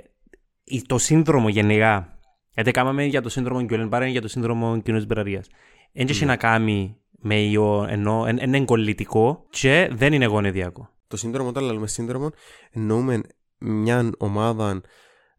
η- 0.64 0.83
το 0.83 0.99
σύνδρομο 0.99 1.49
γενικά, 1.49 2.19
γιατί 2.54 2.71
κάναμε 2.71 3.04
για 3.04 3.23
το 3.23 3.28
σύνδρομο 3.28 3.61
Γκιόλεν 3.62 3.88
Μπάρεν 3.88 4.09
για 4.09 4.21
το 4.21 4.28
σύνδρομο 4.28 4.81
κοινωνικής 4.81 5.07
μπεραρίας. 5.07 5.47
Δεν 5.93 6.07
έχει 6.09 6.25
να 6.25 6.37
κάνει 6.37 6.97
με 7.11 7.35
ιό, 7.40 7.87
ενώ 7.88 8.25
εν- 8.26 8.37
είναι 8.38 8.57
εγκολλητικό 8.57 9.47
και 9.50 9.88
δεν 9.93 10.12
είναι 10.12 10.25
γονεδιακό. 10.25 10.88
Το 11.07 11.16
σύνδρομο, 11.16 11.49
όταν 11.49 11.64
λέμε 11.64 11.87
σύνδρομο, 11.87 12.31
εννοούμε 12.71 13.21
μια 13.59 14.11
ομάδα 14.19 14.81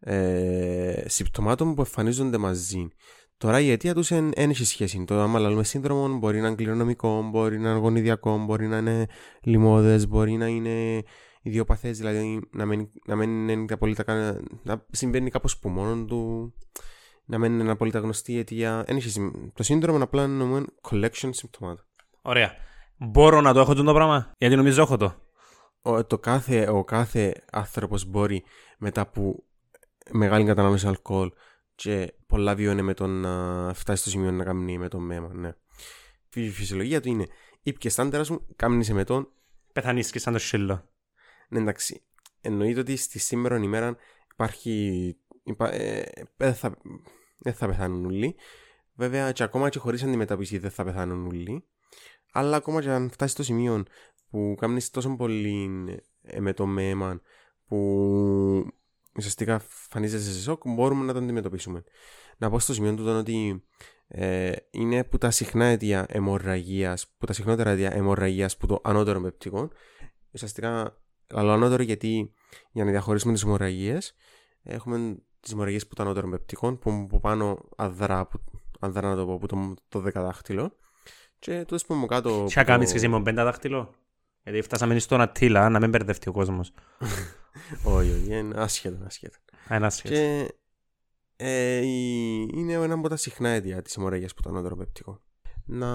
ε, 0.00 1.02
συμπτωμάτων 1.06 1.74
που 1.74 1.80
εμφανίζονται 1.80 2.38
μαζί. 2.38 2.88
Τώρα 3.38 3.60
η 3.60 3.70
αιτία 3.70 3.94
τους 3.94 4.08
δεν 4.08 4.32
έχει 4.34 4.64
σχέση. 4.64 5.04
Το 5.04 5.20
άμα 5.20 5.38
λέμε 5.40 5.64
σύνδρομο 5.64 6.18
μπορεί 6.18 6.40
να 6.40 6.46
είναι 6.46 6.56
κληρονομικό, 6.56 7.22
μπορεί 7.30 7.58
να 7.58 7.70
είναι 7.70 7.78
γονιδιακό, 7.78 8.38
μπορεί 8.44 8.66
να 8.66 8.78
είναι 8.78 9.06
λιμώδε, 9.42 10.06
μπορεί 10.06 10.32
να 10.32 10.46
είναι 10.46 11.02
ιδιοπαθές, 11.42 11.98
δηλαδή 11.98 12.40
να 12.50 12.66
μην, 12.66 12.88
να 13.06 13.16
μην 13.16 13.48
είναι 13.48 13.72
απολύτω 13.72 14.04
κα- 14.04 14.40
να 14.62 14.86
συμβαίνει 14.90 15.30
κάπως 15.30 15.58
που 15.58 15.68
μόνο 15.68 16.04
του, 16.04 16.52
να 17.24 17.38
μην 17.38 17.60
είναι 17.60 17.70
απολύτω 17.70 17.98
γνωστή 17.98 18.32
η 18.32 18.38
αιτία. 18.38 18.84
Εν 18.86 18.96
έχει 18.96 19.08
σημ- 19.08 19.34
το 19.54 19.62
σύνδρομο 19.62 20.02
απλά 20.02 20.22
εννοούμε 20.22 20.64
collection 20.90 21.28
συμπτωμάτων. 21.30 21.84
Ωραία. 22.22 22.52
Μπορώ 22.98 23.40
να 23.40 23.52
το 23.52 23.60
έχω 23.60 23.70
αυτό 23.70 23.82
το 23.84 23.92
πράγμα, 23.92 24.32
γιατί 24.38 24.56
νομίζω 24.56 24.82
έχω 24.82 24.96
το. 24.96 25.14
ο, 25.82 26.04
το 26.04 26.18
κάθε, 26.18 26.68
ο 26.68 26.84
κάθε 26.84 27.44
άνθρωπος 27.52 28.04
μπορεί 28.04 28.44
μετά 28.78 29.00
από 29.00 29.42
μεγάλη 30.10 30.44
κατανάλωση 30.44 30.86
αλκοόλ 30.86 31.30
και 31.74 32.14
πολλά 32.26 32.54
βιώνει 32.54 32.82
με 32.82 32.94
το 32.94 33.06
να 33.06 33.72
φτάσει 33.74 34.00
στο 34.00 34.10
σημείο 34.10 34.30
να 34.30 34.44
κάνει 34.44 34.78
με 34.78 34.88
τον 34.88 35.02
μέμα, 35.02 35.34
ναι. 35.34 35.54
Η 36.34 36.50
φυσιολογία 36.50 37.00
του 37.00 37.08
είναι 37.08 37.26
ήπιες 37.62 37.94
τα 37.94 38.02
άντερα 38.02 38.24
σου, 38.24 38.46
κάμνησε 38.56 38.94
με 38.94 39.04
τον, 39.04 39.30
Πεθανείς 39.76 40.10
και 40.10 40.18
σαν 40.18 40.32
το 40.32 40.38
σύλλο. 40.38 40.88
ναι 41.48 41.58
εντάξει. 41.58 42.02
Εννοείται 42.40 42.80
ότι 42.80 42.96
στη 42.96 43.18
σήμερα 43.18 43.56
ημέρα 43.56 43.96
υπάρχει, 44.32 45.16
υπά, 45.42 45.72
ε, 45.72 46.12
δεν 46.36 46.54
θα, 46.54 46.76
δεν 47.38 47.54
θα 47.54 47.66
πεθάνουν 47.66 48.04
όλοι. 48.04 48.34
Βέβαια 48.94 49.32
και 49.32 49.42
ακόμα 49.42 49.68
και 49.68 49.78
χωρίς 49.78 50.02
αντιμετώπιση 50.02 50.58
δεν 50.58 50.70
θα 50.70 50.84
πεθάνουν 50.84 51.26
όλοι. 51.26 51.64
Αλλά 52.32 52.56
ακόμα 52.56 52.80
και 52.80 52.90
αν 52.90 53.10
φτάσεις 53.10 53.32
στο 53.32 53.42
σημείο 53.42 53.82
που 54.30 54.54
κάνεις 54.60 54.90
τόσο 54.90 55.16
πολύ 55.16 55.70
ε, 56.22 56.40
με 56.40 56.52
το 56.52 56.66
μέμα 56.66 57.20
που 57.66 58.72
ουσιαστικά 59.16 59.58
φανίζεσαι 59.68 60.32
σε 60.32 60.40
σοκ, 60.40 60.62
μπορούμε 60.64 61.04
να 61.04 61.12
το 61.12 61.18
αντιμετωπίσουμε. 61.18 61.84
Να 62.38 62.50
πω 62.50 62.58
στο 62.58 62.74
σημείο 62.74 62.94
του 62.94 63.04
τον 63.04 63.16
ότι 63.16 63.64
ε, 64.08 64.52
είναι 64.70 65.04
που 65.04 65.18
τα 65.18 65.30
συχνά 65.30 65.64
αιτία 65.64 66.06
αιμορραγίας, 66.08 67.06
που 67.18 67.26
τα 67.26 67.32
συχνότερα 67.32 67.70
αιτία 67.70 67.92
αιμορραγίας 67.92 68.56
που 68.56 68.66
το 68.66 68.80
ανώτερο 68.84 69.20
πεπτικό, 69.20 69.70
ουσιαστικά 70.30 71.00
αλλά 71.34 71.52
ανώτερο 71.52 71.82
γιατί 71.82 72.32
για 72.72 72.84
να 72.84 72.90
διαχωρίσουμε 72.90 73.32
τις 73.32 73.42
αιμορραγίες 73.42 74.14
έχουμε 74.62 75.16
τις 75.40 75.52
αιμορραγίες 75.52 75.86
που 75.86 75.94
το 75.94 76.02
ανώτερο 76.02 76.28
πεπτικών 76.28 76.78
που 76.78 76.90
από 76.90 77.20
πάνω 77.20 77.68
αδρά, 77.76 78.26
που, 78.26 78.40
αδρά 78.80 79.08
να 79.08 79.16
το 79.16 79.26
πω, 79.26 79.38
που 79.38 79.46
το, 79.46 79.74
το 79.88 80.00
δεκαδάχτυλο 80.00 80.76
και 81.38 81.58
τούτες 81.58 81.86
που 81.86 81.94
από 81.94 82.06
κάτω... 82.06 82.44
Τι 82.48 82.54
που 82.54 82.64
κάνεις 82.64 82.86
το- 82.86 82.92
και 82.92 82.98
εσύ 82.98 83.08
με 83.08 83.22
πέντα 83.22 83.44
δάχτυλο. 83.44 83.94
Γιατί 84.46 84.62
φτάσαμε 84.62 84.98
στον 84.98 85.20
Αττήλα, 85.20 85.68
να 85.68 85.78
μην 85.80 85.90
μπερδευτεί 85.90 86.28
ο 86.28 86.32
κόσμος. 86.32 86.72
Όχι, 87.82 88.10
όχι, 88.10 88.26
είναι 88.38 88.60
άσχετο, 88.60 89.04
άσχετο. 89.06 89.36
Ένα 89.68 89.90
σχέδιο. 89.90 90.18
Και 90.18 90.54
ε, 91.36 91.76
η- 91.78 92.48
είναι 92.54 92.72
ένα 92.72 92.94
από 92.94 93.08
τα 93.08 93.16
συχνά 93.16 93.48
αίτια 93.48 93.82
της 93.82 93.96
αιμορραγίας 93.96 94.34
που 94.34 94.42
το 94.42 94.48
ανώτερο 94.48 94.76
πεπτικό. 94.76 95.20
Να... 95.64 95.88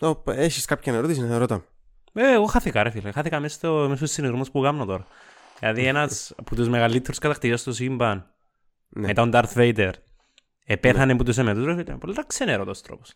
Ω, 0.00 0.22
έχεις 0.26 0.64
κάποια 0.64 0.94
ερώτηση 0.94 1.20
να 1.20 1.38
ρώτα. 1.38 1.64
Ε, 2.12 2.32
εγώ 2.32 2.44
χάθηκα 2.46 2.82
ρε 2.82 2.90
φίλε. 2.90 3.12
Χάθηκα 3.12 3.40
μέσα, 3.40 3.54
στο, 3.54 3.74
μέσα 3.82 3.96
στους 3.96 4.10
συνειρμούς 4.10 4.50
που 4.50 4.60
κάνω 4.60 4.84
τώρα. 4.84 5.06
Δηλαδή 5.58 5.84
ένας 5.92 6.32
από 6.36 6.54
τους 6.54 6.68
μεγαλύτερους 6.68 7.18
κατακτητές 7.18 7.62
του 7.62 7.72
σύμπαν, 7.72 8.30
Ναι. 8.88 9.06
μετά 9.06 9.28
τον 9.28 9.30
Darth 9.34 9.52
Vader, 9.54 9.92
επέθανε 10.64 11.16
που 11.16 11.22
τους 11.24 11.38
εμετούς 11.38 11.64
ρε 11.64 11.74
φίλε. 11.76 11.96
Πολύ 11.96 12.14
ξενέρωτος 12.26 12.80
τρόπος. 12.82 13.12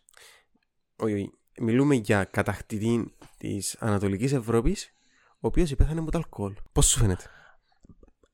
Όχι, 0.97 1.13
όχι. 1.15 1.31
Μιλούμε 1.63 1.95
για 1.95 2.25
κατακτητή 2.25 3.15
της 3.39 3.77
Ανατολικής 3.79 4.33
Ευρώπης 4.33 4.95
ο 5.33 5.47
οποίος 5.47 5.71
υπέθανε 5.71 6.01
από 6.01 6.11
το 6.11 6.19
αλκοόλ. 6.19 6.55
Πώς 6.73 6.87
σου 6.87 6.99
φαίνεται; 6.99 7.25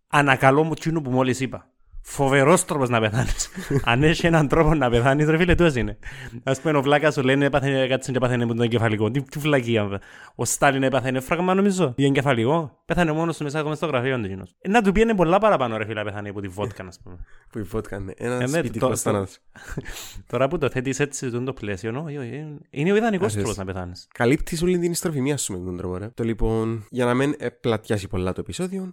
Ανακαλώ 0.09 0.62
μου 0.65 0.75
τσίνο 0.75 1.01
που 1.01 1.11
μόλις 1.11 1.41
είπα. 1.41 1.71
Φοβερός 2.09 2.64
τρόπος 2.64 2.88
να 2.88 3.01
πεθάνεις. 3.01 3.49
Αν 3.85 4.03
έχεις 4.03 4.25
έναν 4.25 4.49
τρόπο 4.49 4.75
να 4.75 4.90
πεθάνεις, 4.90 5.27
ρε 5.29 5.37
φίλε, 5.37 5.55
τόσο 5.55 5.79
είναι. 5.79 5.99
Ας 6.42 6.61
πούμε, 6.61 6.79
ο 6.79 6.83
βλάκας 6.83 7.14
σου 7.14 7.23
λένε 7.23 7.45
έπαθανε 7.45 7.87
κάτι 7.87 8.11
και 8.11 8.16
έπαθανε 8.16 8.45
με 8.45 8.55
τον 8.55 8.64
εγκεφαλικό. 8.64 9.11
Τι, 9.11 9.23
τι 9.23 9.38
βλακία. 9.38 10.01
Ο 10.35 10.45
Στάλιν 10.45 10.83
έπαθανε 10.83 11.21
φράγμα 11.21 11.55
νομίζω. 11.55 11.92
Για 11.97 12.07
εγκεφαλικό. 12.07 12.83
Πέθανε 12.85 13.12
μόνος 13.12 13.37
του 13.37 13.45
μέσα 13.45 13.59
ακόμα 13.59 13.75
στο 13.75 13.87
γραφείο 13.87 14.19
του 14.19 14.25
εκείνος. 14.25 14.55
Ε, 14.61 14.69
Να 14.69 14.83
του 14.83 14.92
πιένε 14.92 15.14
πολλά 15.14 15.38
παραπάνω, 15.38 15.77
ρε 15.77 15.85
φίλε, 15.85 15.95
να 15.95 16.05
πεθάνει 16.05 16.29
από 16.29 16.40
τη 16.40 16.49
βότκα, 16.49 16.85
ας 16.87 17.01
πούμε. 17.03 17.16
Που 17.53 17.59
η 17.59 17.62
βότκα 17.62 17.97
είναι 17.97 18.14
ένας 18.16 18.40
Ε, 18.53 18.57
ναι, 18.57 18.59
σπιτικό 18.59 18.88
το- 18.88 18.97
θάνατος. 18.97 19.38
Τώρα 20.31 20.49
που 20.49 20.59
το 20.59 20.69
θέτεις 20.71 21.01
έτσι 21.01 21.31
σε 21.31 21.38
το 21.40 21.53
πλαίσιο, 21.53 22.03
όχι, 22.05 22.16
όχι, 22.16 22.37
είναι- 22.37 22.59
είναι 22.71 22.92
ο 22.92 22.97
ιδανικός 22.97 23.27
Ας 23.27 23.33
τρόπος 23.33 23.51
εσύ. 23.51 23.59
να 23.59 23.64
πεθάνεις. 23.64 24.09
Καλύπτεις 24.14 24.62
όλη 24.62 24.79
την 24.79 24.90
ιστροφημία 24.90 25.37
σου 25.37 25.53
με 25.53 25.64
τον 25.64 25.77
τρόπο, 25.77 25.97
ρε. 25.97 26.09
Το 26.14 26.25
λοιπόν, 26.25 26.87
για 26.90 27.05
να 27.05 27.14
μην 27.14 27.35
ε, 27.38 27.49
πλατιάσει 27.49 28.09
πολλά 28.09 28.33
το 28.33 28.40
επεισόδιο, 28.40 28.92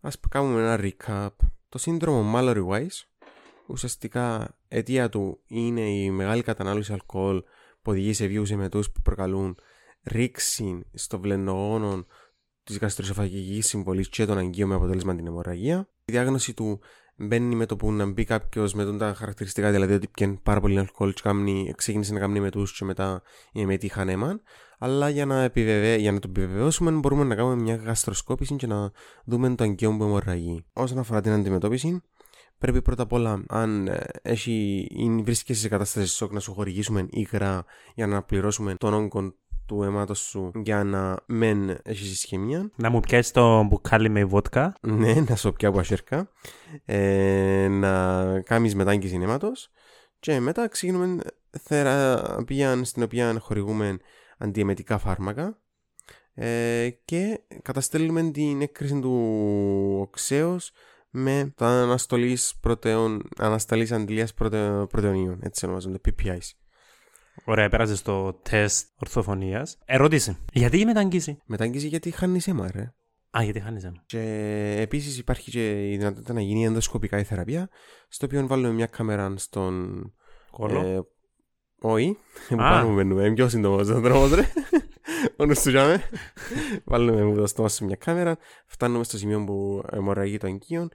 ας 0.00 0.16
κάνουμε 0.28 0.60
ένα 0.60 0.78
recap. 0.82 1.28
Το 1.74 1.80
σύνδρομο 1.80 2.32
Mallory 2.36 2.66
Weiss, 2.66 3.02
ουσιαστικά 3.66 4.56
αιτία 4.68 5.08
του 5.08 5.40
είναι 5.46 5.80
η 5.80 6.10
μεγάλη 6.10 6.42
κατανάλωση 6.42 6.92
αλκοόλ 6.92 7.42
που 7.82 7.90
οδηγεί 7.90 8.12
σε 8.12 8.26
βίους 8.26 8.50
εμετούς 8.50 8.90
που 8.90 9.02
προκαλούν 9.02 9.58
ρήξη 10.02 10.84
στο 10.92 11.20
βλενογόνο 11.20 12.06
της 12.64 12.78
γαστροεσοφαγικής 12.78 13.66
συμβολής 13.66 14.08
και 14.08 14.26
των 14.26 14.38
αγκίων 14.38 14.68
με 14.68 14.74
αποτέλεσμα 14.74 15.14
την 15.14 15.26
αιμορραγία. 15.26 15.88
Η 16.04 16.12
διάγνωση 16.12 16.54
του 16.54 16.80
μπαίνει 17.16 17.54
με 17.54 17.66
το 17.66 17.76
που 17.76 17.92
να 17.92 18.06
μπει 18.06 18.24
κάποιος 18.24 18.74
με 18.74 18.84
τον 18.84 18.98
τα 18.98 19.14
χαρακτηριστικά, 19.14 19.70
δηλαδή 19.70 19.92
ότι 19.92 20.08
πιάνει 20.08 20.40
πάρα 20.42 20.60
πολύ 20.60 20.78
αλκοόλ 20.78 21.12
και 21.12 21.20
κάμνει- 21.24 21.74
ξεκίνησε 21.74 22.12
να 22.12 22.20
κάνει 22.20 22.40
μετούς 22.40 22.76
και 22.78 22.84
μετά 22.84 23.22
η 23.52 23.60
εμετή 23.60 23.88
χανέμαν. 23.88 24.42
Αλλά 24.78 25.08
για 25.08 25.26
να, 25.26 25.42
επιβεβαι... 25.42 25.96
για 25.96 26.12
να 26.12 26.18
το 26.18 26.28
επιβεβαιώσουμε 26.30 26.90
μπορούμε 26.90 27.24
να 27.24 27.34
κάνουμε 27.34 27.62
μια 27.62 27.74
γαστροσκόπηση 27.74 28.56
και 28.56 28.66
να 28.66 28.90
δούμε 29.24 29.54
το 29.54 29.64
αγκαίο 29.64 29.96
που 29.96 30.04
αιμορραγεί. 30.04 30.64
Όσον 30.72 30.98
αφορά 30.98 31.20
την 31.20 31.32
αντιμετώπιση, 31.32 32.02
πρέπει 32.58 32.82
πρώτα 32.82 33.02
απ' 33.02 33.12
όλα 33.12 33.44
αν 33.48 33.86
ε, 33.88 34.06
έχει, 34.22 34.86
είναι, 34.90 35.22
βρίσκεσαι 35.22 35.60
σε 35.60 35.68
κατάσταση 35.68 36.06
σοκ 36.06 36.32
να 36.32 36.40
σου 36.40 36.52
χορηγήσουμε 36.52 37.06
υγρά 37.10 37.64
για 37.94 38.06
να 38.06 38.22
πληρώσουμε 38.22 38.74
τον 38.74 38.94
όγκο 38.94 39.34
του 39.66 39.82
αίματος 39.82 40.18
σου 40.18 40.50
για 40.54 40.84
να 40.84 41.16
μεν 41.26 41.78
έχεις 41.82 42.12
ισχυμία. 42.12 42.70
Να 42.76 42.90
μου 42.90 43.00
πιάσεις 43.00 43.32
το 43.32 43.62
μπουκάλι 43.62 44.08
με 44.08 44.24
βότκα. 44.24 44.74
Ναι, 44.80 45.14
να 45.28 45.36
σου 45.36 45.52
πιάω 45.52 45.78
ασέρκα. 45.78 46.28
Ε, 46.84 47.68
να 47.70 48.24
κάνεις 48.40 48.74
μετάγγιση 48.74 49.18
αίματος 49.22 49.70
και 50.18 50.40
μετά 50.40 50.68
ξεκινούμε 50.68 51.22
θεραπεία 51.50 52.84
στην 52.84 53.02
οποία 53.02 53.38
χορηγούμε 53.38 53.96
αντιεμετικά 54.38 54.98
φάρμακα 54.98 55.58
ε, 56.34 56.90
και 57.04 57.40
καταστέλνουμε 57.62 58.30
την 58.30 58.62
έκρηση 58.62 59.00
του 59.00 59.98
οξέως 60.00 60.72
με 61.10 61.52
τα 61.56 61.66
αναστολής, 61.66 62.54
πρωτεών, 62.60 63.28
ανασταλής 63.36 63.92
αντιλίας 63.92 64.34
προτε, 64.34 64.86
πρωτεονίων, 64.88 65.38
έτσι 65.42 65.64
ονομάζονται, 65.64 66.00
PPIs. 66.04 66.63
Ωραία, 67.44 67.68
πέρασε 67.68 67.96
στο 67.96 68.40
τεστ 68.42 68.88
ορθοφωνίας. 68.96 69.78
Ερώτηση. 69.84 70.36
Γιατί 70.52 70.78
η 70.78 70.84
μεταγγίση. 70.84 71.38
Μετάγγιση 71.46 71.86
γιατί 71.88 72.10
χάνεις 72.10 72.48
αίμα, 72.48 72.70
ρε. 72.72 72.92
Α, 73.38 73.42
γιατί 73.42 73.60
χάνεις 73.60 73.84
αίμα. 73.84 74.02
Και 74.06 74.20
επίσης 74.80 75.18
υπάρχει 75.18 75.50
και 75.50 75.90
η 75.90 75.96
δυνατότητα 75.96 76.32
να 76.32 76.40
γίνει 76.40 76.64
ενδοσκοπικά 76.64 77.18
η 77.18 77.24
θεραπεία, 77.24 77.68
στο 78.08 78.26
οποίο 78.26 78.46
βάλουμε 78.46 78.72
μια 78.72 78.86
κάμερα 78.86 79.34
στον. 79.36 80.12
Κόλλο. 80.50 80.80
Ε, 80.80 81.00
όχι, 81.80 82.16
που 82.48 82.54
Α. 82.54 82.56
πάνω 82.56 82.88
μου 82.88 82.94
μπαίνουμε. 82.94 83.24
Είναι 83.24 83.34
πιο 83.34 83.48
σύντομος 83.48 83.88
ο 83.88 84.00
δρόμο, 84.00 84.34
ρε. 84.34 84.48
Μόνο 85.38 85.54
σου 85.54 85.70
τζάμε. 85.70 86.02
Βάλουμε 86.84 87.22
με 87.22 87.34
το 87.34 87.46
στόμα 87.46 87.68
σε 87.68 87.84
μια 87.84 87.96
κάμερα, 87.96 88.36
φτάνουμε 88.66 89.04
στο 89.04 89.18
σημείο 89.18 89.44
που 89.44 89.84
αιμορραγεί 89.92 90.38
το 90.38 90.46
αγκείο 90.46 90.88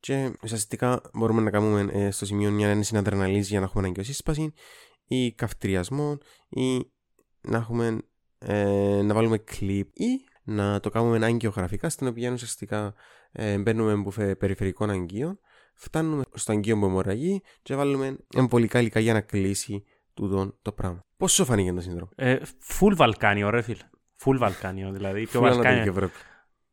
Και 0.00 0.32
ουσιαστικά 0.42 1.00
μπορούμε 1.12 1.42
να 1.42 1.50
κάνουμε 1.50 1.88
ε, 1.92 2.10
στο 2.10 2.26
σημείο 2.26 2.50
μια 2.50 2.68
ένεση 2.68 2.96
αδρεναλίνης 2.96 3.48
για 3.48 3.58
να 3.58 3.64
έχουμε 3.64 3.86
αγκιοσύσπαση 3.86 4.52
ή 5.10 5.32
καυτηριασμό 5.32 6.18
ή 6.48 6.92
να, 7.40 7.56
έχουμε, 7.56 7.98
ε, 8.38 9.02
να 9.02 9.14
βάλουμε 9.14 9.38
κλιπ 9.38 9.98
ή 9.98 10.24
να 10.42 10.80
το 10.80 10.90
κάνουμε 10.90 11.26
αγκιογραφικά 11.26 11.88
στην 11.88 12.06
οποία 12.06 12.32
ουσιαστικά 12.32 12.94
ε, 13.32 13.58
μπαίνουμε 13.58 13.94
μπουφέ 13.94 14.34
περιφερικών 14.34 14.90
αγκίων 14.90 15.38
φτάνουμε 15.74 16.22
στο 16.34 16.52
αγκείο 16.52 16.78
που 16.78 16.84
αιμορραγεί 16.84 17.42
και 17.62 17.74
βάλουμε 17.74 18.16
εμπολικά 18.34 18.80
υλικά 18.80 19.00
για 19.00 19.12
να 19.12 19.20
κλείσει 19.20 19.84
τούτο 20.14 20.58
το 20.62 20.72
πράγμα. 20.72 21.04
Πόσο 21.16 21.44
φάνηκε 21.44 21.72
το 21.72 21.80
σύνδρομο; 21.80 22.10
Ε, 22.16 22.38
full 22.68 22.92
Βαλκάνιο, 22.94 23.50
ρε 23.50 23.62
φίλε. 23.62 23.88
Full 24.24 24.36
Βαλκάνιο, 24.38 24.92
δηλαδή. 24.92 25.26
Πιο 25.26 25.40
Βαλκάνιο. 25.40 26.10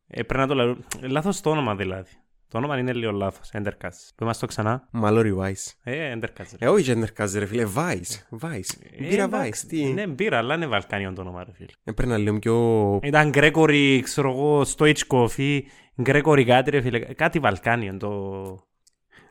Ε, 0.06 0.22
πρέπει 0.22 0.40
να 0.40 0.46
το 0.46 0.54
λέω. 0.54 0.76
Λάθος 1.00 1.40
το 1.40 1.50
όνομα 1.50 1.76
δηλαδή. 1.76 2.10
Το 2.50 2.58
όνομα 2.58 2.78
είναι 2.78 2.92
λίγο 2.92 3.12
λάθος. 3.12 3.50
Endercast. 3.52 4.08
Πού 4.16 4.24
είμαστε 4.24 4.46
το 4.46 4.52
ξανά. 4.52 4.88
Μαλόρι 4.90 5.36
Vice. 5.40 5.72
Ε, 5.82 6.14
Endercast. 6.16 6.54
Ε, 6.58 6.68
όχι 6.68 6.92
Endercast, 6.96 7.32
ρε 7.34 7.46
φίλε. 7.46 7.66
Vice. 7.76 8.38
Vice. 8.40 8.74
Ε, 8.98 9.08
μπύρα 9.08 9.28
Vice. 9.32 9.56
Τι. 9.68 9.84
Ναι, 9.84 10.06
μπύρα, 10.06 10.38
αλλά 10.38 10.54
είναι 10.54 10.66
Βαλκάνιο 10.66 11.12
το 11.12 11.20
όνομα, 11.20 11.44
ρε 11.44 11.52
φίλε. 11.52 11.68
Ε, 11.84 11.92
πρέπει 11.92 12.10
να 12.10 12.18
λέω 12.18 12.38
πιο. 12.38 13.00
Ήταν 13.02 13.30
Γκρέκορι, 13.30 14.00
ξέρω 14.00 14.30
εγώ, 14.30 14.64
Stoichkov 14.76 15.30
ή 15.36 15.64
Γκρέκορι 16.02 16.44
κάτι, 16.44 16.70
ρε 16.70 16.80
φίλε. 16.80 16.98
Κάτι 16.98 17.38
Βαλκάνιο 17.38 17.96
το. 17.96 18.08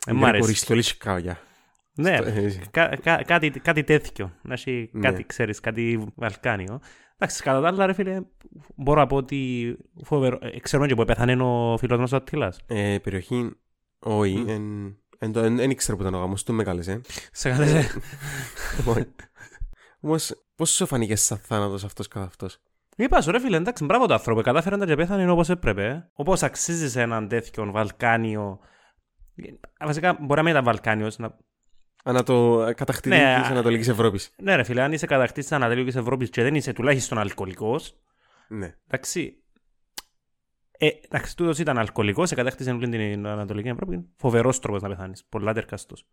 Ε, 0.06 0.14
Γκρέκορι 0.14 0.54
Στολίτσικάβια. 0.54 1.40
Ναι, 1.98 2.16
ε, 2.16 2.60
κά, 2.72 2.96
κά, 3.02 3.24
κάτι, 3.24 3.50
κάτι 3.50 3.84
τέτοιο. 3.84 4.32
Να 4.42 4.54
έχει 4.54 4.90
ναι. 4.94 5.02
κάτι, 5.10 5.24
ξέρεις, 5.24 5.60
κάτι 5.60 6.12
Βαλκάνιο. 6.16 6.80
Εντάξει, 7.16 7.44
κατά 7.44 7.62
τα 7.62 7.68
άλλα, 7.68 7.86
ρε 7.86 7.94
φίλε, 7.94 8.22
μπορώ 8.76 9.00
να 9.00 9.08
πω 9.08 9.16
ότι 9.16 9.78
φοβερό. 10.04 10.38
Ε, 10.42 10.60
ξέρουμε 10.60 10.88
και 10.88 10.96
που 10.96 11.06
πέθανε 11.06 11.44
ο 11.44 11.78
φίλος 11.78 12.00
μας 12.00 12.12
ο 12.12 12.16
Αττήλας. 12.16 12.60
Ε, 12.66 12.98
περιοχή, 13.04 13.52
όχι, 14.00 14.46
δεν 15.20 15.70
ήξερα 15.70 15.98
που 15.98 16.04
ήταν 16.04 16.14
ο 16.14 16.20
γάμος 16.20 16.44
του, 16.44 16.54
με 16.54 16.64
κάλεσε. 16.64 17.02
Σε 17.32 17.50
κάλεσε. 17.50 17.88
Όμως, 20.00 20.44
πώς 20.56 20.70
σου 20.70 20.86
φανήκε 20.86 21.16
σαν 21.16 21.38
θάνατος 21.38 21.84
αυτός 21.84 22.08
καθ' 22.08 22.24
αυτός; 22.24 22.60
Είπα 22.96 23.22
σου 23.22 23.32
ρε 23.32 23.40
φίλε, 23.40 23.58
εντάξει, 23.58 23.86
μπράβο 23.86 24.06
το 24.06 24.14
άνθρωπο, 24.14 24.42
κατάφεραν 24.42 24.80
τα 24.80 24.86
και 24.86 24.96
πέθανε 24.96 25.32
όπως 25.32 25.50
έπρεπε. 25.50 26.10
Όπως 26.14 26.44
αξίζεις 26.44 26.92
σε 26.92 27.02
έναν 27.02 27.28
τέτοιο 27.28 27.72
Βαλκάνιο. 27.72 28.60
Βασικά, 29.80 30.14
μπορεί 30.14 30.36
να 30.36 30.42
μην 30.42 30.52
ήταν 30.52 30.64
Βαλκάνιος, 30.64 31.18
να 31.18 31.38
Ανατο... 32.08 32.64
Κατακτήτη 32.76 33.16
ναι, 33.16 33.40
τη 33.42 33.48
Ανατολική 33.50 33.90
Ευρώπης. 33.90 34.32
Ναι, 34.38 34.56
ρε 34.56 34.64
φίλε, 34.64 34.82
αν 34.82 34.92
είσαι 34.92 35.06
κατακτήτης 35.06 35.50
τη 35.50 35.56
Ανατολική 35.56 35.98
Ευρώπης 35.98 36.30
και 36.30 36.44
δεν 36.44 36.56
είσαι 36.56 36.74
τουλάχιστον 36.74 37.18
αλκοολικός. 37.18 37.96
Ναι. 38.48 38.76
Εντάξει. 38.88 39.44
Ε, 40.78 40.90
εντάξει, 41.10 41.36
τούτος 41.36 41.60
ήταν 41.60 41.78
αλκοολικός, 41.78 42.30
σε 42.30 42.36
κατάκτησε 42.36 42.72
όλη 42.72 42.90
την 42.90 43.28
Ανατολική 43.28 43.68
Ευρώπη. 43.68 44.10
Φοβερός 44.16 44.60
τρόπος 44.60 44.82
να 44.82 44.90
πεθάνεις. 44.90 45.26
Πολλά 45.30 45.54
τερκαστός. 45.54 46.08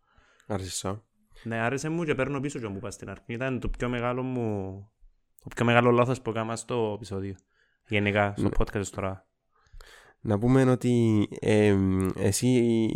Άρεσε 0.47 1.01
Ναι, 1.43 1.57
άρεσε 1.57 1.89
μου 1.89 2.03
και 2.03 2.15
παίρνω 2.15 2.39
πίσω 2.39 2.59
και 2.59 2.67
μου 2.67 2.79
πας 2.79 2.93
στην 2.93 3.09
αρχή. 3.09 3.33
Ήταν 3.33 3.59
το 3.59 3.69
πιο 3.69 3.89
μεγάλο 3.89 4.23
μου. 4.23 4.71
Το 5.39 5.49
πιο 5.55 5.65
μεγάλο 5.65 5.91
λάθος 5.91 6.21
που 6.21 6.29
έκανα 6.29 6.55
στο 6.55 6.93
επεισόδιο. 6.95 7.35
Γενικά, 7.87 8.33
στο 8.37 8.43
ναι. 8.47 8.55
podcast 8.57 8.85
τώρα. 8.87 9.27
Να 10.19 10.37
πούμε 10.37 10.71
ότι 10.71 11.27
ε, 11.39 11.77
εσύ 12.15 12.87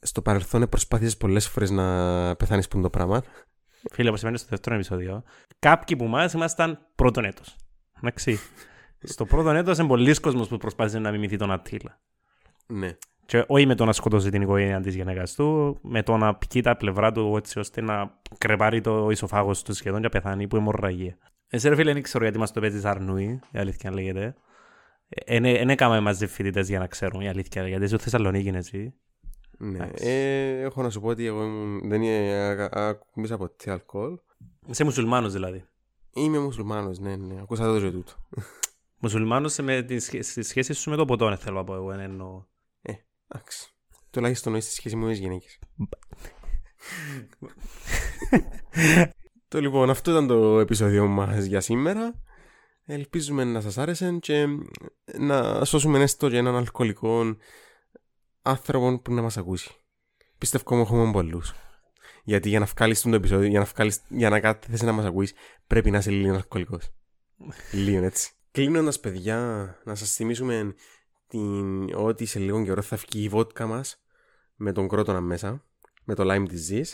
στο 0.00 0.22
παρελθόν 0.22 0.68
προσπάθησε 0.68 1.16
πολλέ 1.16 1.40
φορέ 1.40 1.70
να 1.70 2.36
πεθάνει 2.36 2.62
που 2.70 2.80
το 2.80 2.90
πράγμα. 2.90 3.22
Φίλε, 3.90 4.08
όπω 4.08 4.18
σημαίνει 4.18 4.38
στο 4.38 4.46
δεύτερο 4.50 4.74
επεισόδιο, 4.74 5.22
κάποιοι 5.58 5.96
που 5.96 6.04
μα 6.04 6.30
ήμασταν 6.34 6.78
πρώτον 6.94 7.24
έτο. 7.24 7.42
Εντάξει. 7.98 8.38
στο 9.02 9.24
πρώτο 9.24 9.50
έτο 9.50 9.70
είναι 9.70 9.86
πολλοί 9.86 10.20
κόσμο 10.20 10.44
που 10.44 10.56
προσπάθησε 10.56 10.98
να 10.98 11.10
μιμηθεί 11.10 11.36
τον 11.36 11.50
Ατήλα. 11.50 12.00
Ναι. 12.66 12.96
Και 13.26 13.44
όχι 13.46 13.66
με 13.66 13.74
το 13.74 13.84
να 13.84 13.92
σκοτώσει 13.92 14.30
την 14.30 14.42
οικογένεια 14.42 14.80
τη 14.80 14.90
γυναίκα 14.90 15.22
του, 15.36 15.78
με 15.82 16.02
το 16.02 16.16
να 16.16 16.34
πικεί 16.34 16.62
τα 16.62 16.76
πλευρά 16.76 17.12
του 17.12 17.36
έτσι 17.36 17.58
ώστε 17.58 17.80
να 17.80 18.20
κρεπάρει 18.38 18.80
το 18.80 19.10
ισοφάγο 19.10 19.52
του 19.64 19.72
σχεδόν 19.72 20.00
και 20.02 20.08
πεθάνει 20.08 20.48
που 20.48 20.56
αιμορραγία. 20.56 21.18
Εσύ, 21.48 21.68
ρε 21.68 21.74
φίλε, 21.74 21.92
δεν 21.92 22.02
ξέρω 22.02 22.24
γιατί 22.24 22.38
μα 22.38 22.46
το 22.46 22.60
παίζει 22.60 22.88
Αρνούι, 22.88 23.40
η 23.50 23.58
αλήθεια 23.58 23.92
λέγεται. 23.92 24.34
Δεν 25.26 25.70
έκαμε 25.70 26.00
μαζί 26.00 26.26
φοιτητέ 26.26 26.60
για 26.60 26.78
να 26.78 26.86
ξέρουν 26.86 27.20
η 27.20 27.28
αλήθεια, 27.28 27.68
γιατί 27.68 27.84
είσαι 27.84 27.98
Θεσσαλονίκη, 27.98 28.48
έτσι. 28.48 28.94
Ναι. 29.58 29.90
Ε, 29.94 30.60
έχω 30.60 30.82
να 30.82 30.90
σου 30.90 31.00
πω 31.00 31.08
ότι 31.08 31.26
εγώ 31.26 31.44
ήμουν, 31.44 31.88
δεν 31.88 32.02
ακούμπησα 32.70 33.36
ποτέ 33.36 33.70
αλκοόλ. 33.70 34.18
Είσαι 34.66 34.84
μουσουλμάνος 34.84 35.32
δηλαδή. 35.32 35.64
Είμαι 36.10 36.38
μουσουλμάνος, 36.38 36.98
ναι, 36.98 37.16
ναι. 37.16 37.40
Ακούσα 37.40 37.64
το 37.64 37.80
και 37.80 37.90
τούτο. 37.90 38.12
Μουσουλμάνος 39.00 39.58
με 39.58 39.82
τη 39.82 39.98
σχέση 40.42 40.72
σου 40.72 40.90
με 40.90 40.96
το 40.96 41.04
ποτό, 41.04 41.36
θέλω 41.36 41.56
να 41.56 41.64
πω 41.64 41.74
εγώ. 41.74 41.92
Εννοώ. 41.92 42.44
Ε, 42.82 42.92
εντάξει. 43.28 43.72
Τουλάχιστον 44.10 44.54
είσαι 44.54 44.66
στη 44.66 44.76
σχέση 44.76 44.96
μου 44.96 45.04
με 45.04 45.10
τις 45.10 45.20
γυναίκες. 45.20 45.58
το 49.48 49.60
λοιπόν, 49.60 49.90
αυτό 49.90 50.10
ήταν 50.10 50.26
το 50.26 50.58
επεισόδιο 50.58 51.06
μας 51.06 51.44
για 51.44 51.60
σήμερα. 51.60 52.22
Ελπίζουμε 52.84 53.44
να 53.44 53.60
σας 53.60 53.78
άρεσε 53.78 54.18
και 54.20 54.46
να 55.18 55.64
σώσουμε 55.64 56.02
έστω 56.02 56.30
και 56.30 56.36
έναν 56.36 56.56
αλκοολικό 56.56 57.36
άνθρωπο 58.48 58.98
που 58.98 59.14
να 59.14 59.22
μας 59.22 59.36
ακούσει. 59.36 59.70
Πιστεύω 60.38 60.64
ότι 60.66 60.80
έχουμε 60.80 61.12
πολλούς. 61.12 61.54
Γιατί 62.24 62.48
για 62.48 62.58
να 62.58 62.66
βγάλεις 62.66 63.02
το 63.02 63.14
επεισόδιο, 63.14 63.48
για 63.48 63.58
να, 63.58 63.64
βγάλεις, 63.64 64.00
για 64.08 64.30
να 64.30 64.40
κάθεσαι 64.40 64.84
να 64.84 64.92
μας 64.92 65.04
ακούσεις, 65.04 65.34
πρέπει 65.66 65.90
να 65.90 65.98
είσαι 65.98 66.10
λίγο 66.10 66.34
αλκοολικός. 66.34 66.90
λίγο 67.72 68.04
έτσι. 68.04 68.32
Κλείνοντας, 68.50 69.00
παιδιά, 69.00 69.38
να 69.84 69.94
σας 69.94 70.12
θυμίσουμε 70.12 70.74
την... 71.28 71.94
ότι 71.94 72.24
σε 72.24 72.38
λίγο 72.38 72.64
καιρό 72.64 72.82
θα 72.82 72.96
βγει 72.96 73.22
η 73.22 73.28
βότκα 73.28 73.66
μας 73.66 74.02
με 74.56 74.72
τον 74.72 74.88
κρότονα 74.88 75.20
μέσα, 75.20 75.64
με 76.04 76.14
το 76.14 76.22
lime 76.26 76.46
disease. 76.46 76.92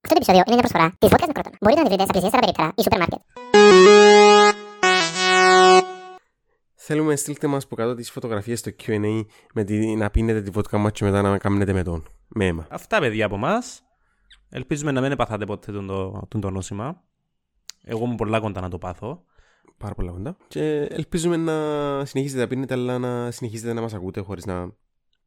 Αυτό 0.00 0.14
το 0.14 0.16
επεισόδιο 0.16 0.42
είναι 0.46 0.56
μια 0.56 0.68
προσφορά 0.68 0.96
της 0.98 1.08
βότκας 1.08 1.26
με 1.26 1.32
κρότονα. 1.32 1.56
Μπορείτε 1.60 1.82
να 1.82 1.88
τη 1.88 1.94
βρείτε 1.94 2.02
στα 2.02 2.12
πλησιέστερα 2.12 2.42
περίπτερα 2.42 2.72
ή 2.76 2.82
σούπερ 2.82 2.98
μάρκετ. 2.98 3.33
Θέλουμε 6.86 7.16
στείλτε 7.16 7.46
μας 7.46 7.64
από 7.64 7.76
κάτω 7.76 7.94
τις 7.94 8.10
φωτογραφίες 8.10 8.58
στο 8.58 8.70
Q&A 8.82 9.24
με 9.54 9.64
τη, 9.64 9.96
να 9.96 10.10
πίνετε 10.10 10.42
τη 10.42 10.50
βότκα 10.50 10.78
μας 10.78 10.92
και 10.92 11.04
μετά 11.04 11.22
να 11.22 11.38
κάνετε 11.38 11.72
με 11.72 11.82
τον. 11.82 12.04
Με 12.28 12.46
αίμα. 12.46 12.66
Αυτά 12.70 12.98
παιδιά 12.98 13.26
από 13.26 13.36
μας. 13.36 13.82
Ελπίζουμε 14.50 14.90
να 14.90 15.00
μην 15.00 15.16
παθάτε 15.16 15.44
ποτέ 15.44 15.72
τον, 15.72 15.86
το, 15.86 16.26
τον, 16.28 16.40
το 16.40 16.50
νόσημα. 16.50 17.02
Εγώ 17.82 18.04
είμαι 18.04 18.14
πολλά 18.14 18.40
κοντά 18.40 18.60
να 18.60 18.68
το 18.68 18.78
πάθω. 18.78 19.24
Πάρα 19.76 19.94
πολλά 19.94 20.10
κοντά. 20.10 20.36
Και 20.48 20.80
ελπίζουμε 20.80 21.36
να 21.36 21.54
συνεχίσετε 22.04 22.40
να 22.40 22.46
πίνετε, 22.48 22.74
αλλά 22.74 22.98
να 22.98 23.30
συνεχίσετε 23.30 23.72
να 23.72 23.80
μας 23.80 23.94
ακούτε 23.94 24.20
χωρίς 24.20 24.44
να 24.44 24.72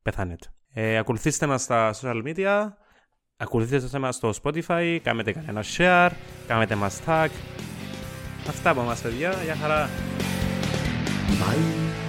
πεθάνετε. 0.01 0.47
Ε, 0.73 0.97
ακολουθήστε 0.97 1.47
μας 1.47 1.61
στα 1.61 1.93
social 2.01 2.23
media. 2.25 2.67
Ακολουθήστε 3.37 3.99
μας 3.99 4.15
στο 4.15 4.33
Spotify. 4.43 4.99
Κάνετε 5.03 5.31
κανένα 5.31 5.63
share. 5.77 6.11
Κάνετε 6.47 6.75
μας 6.75 7.01
tag. 7.05 7.29
Αυτά 8.47 8.69
από 8.69 8.81
μας 8.81 9.01
παιδιά. 9.01 9.33
Γεια 9.43 9.55
χαρά. 9.55 9.89
白 11.35 12.06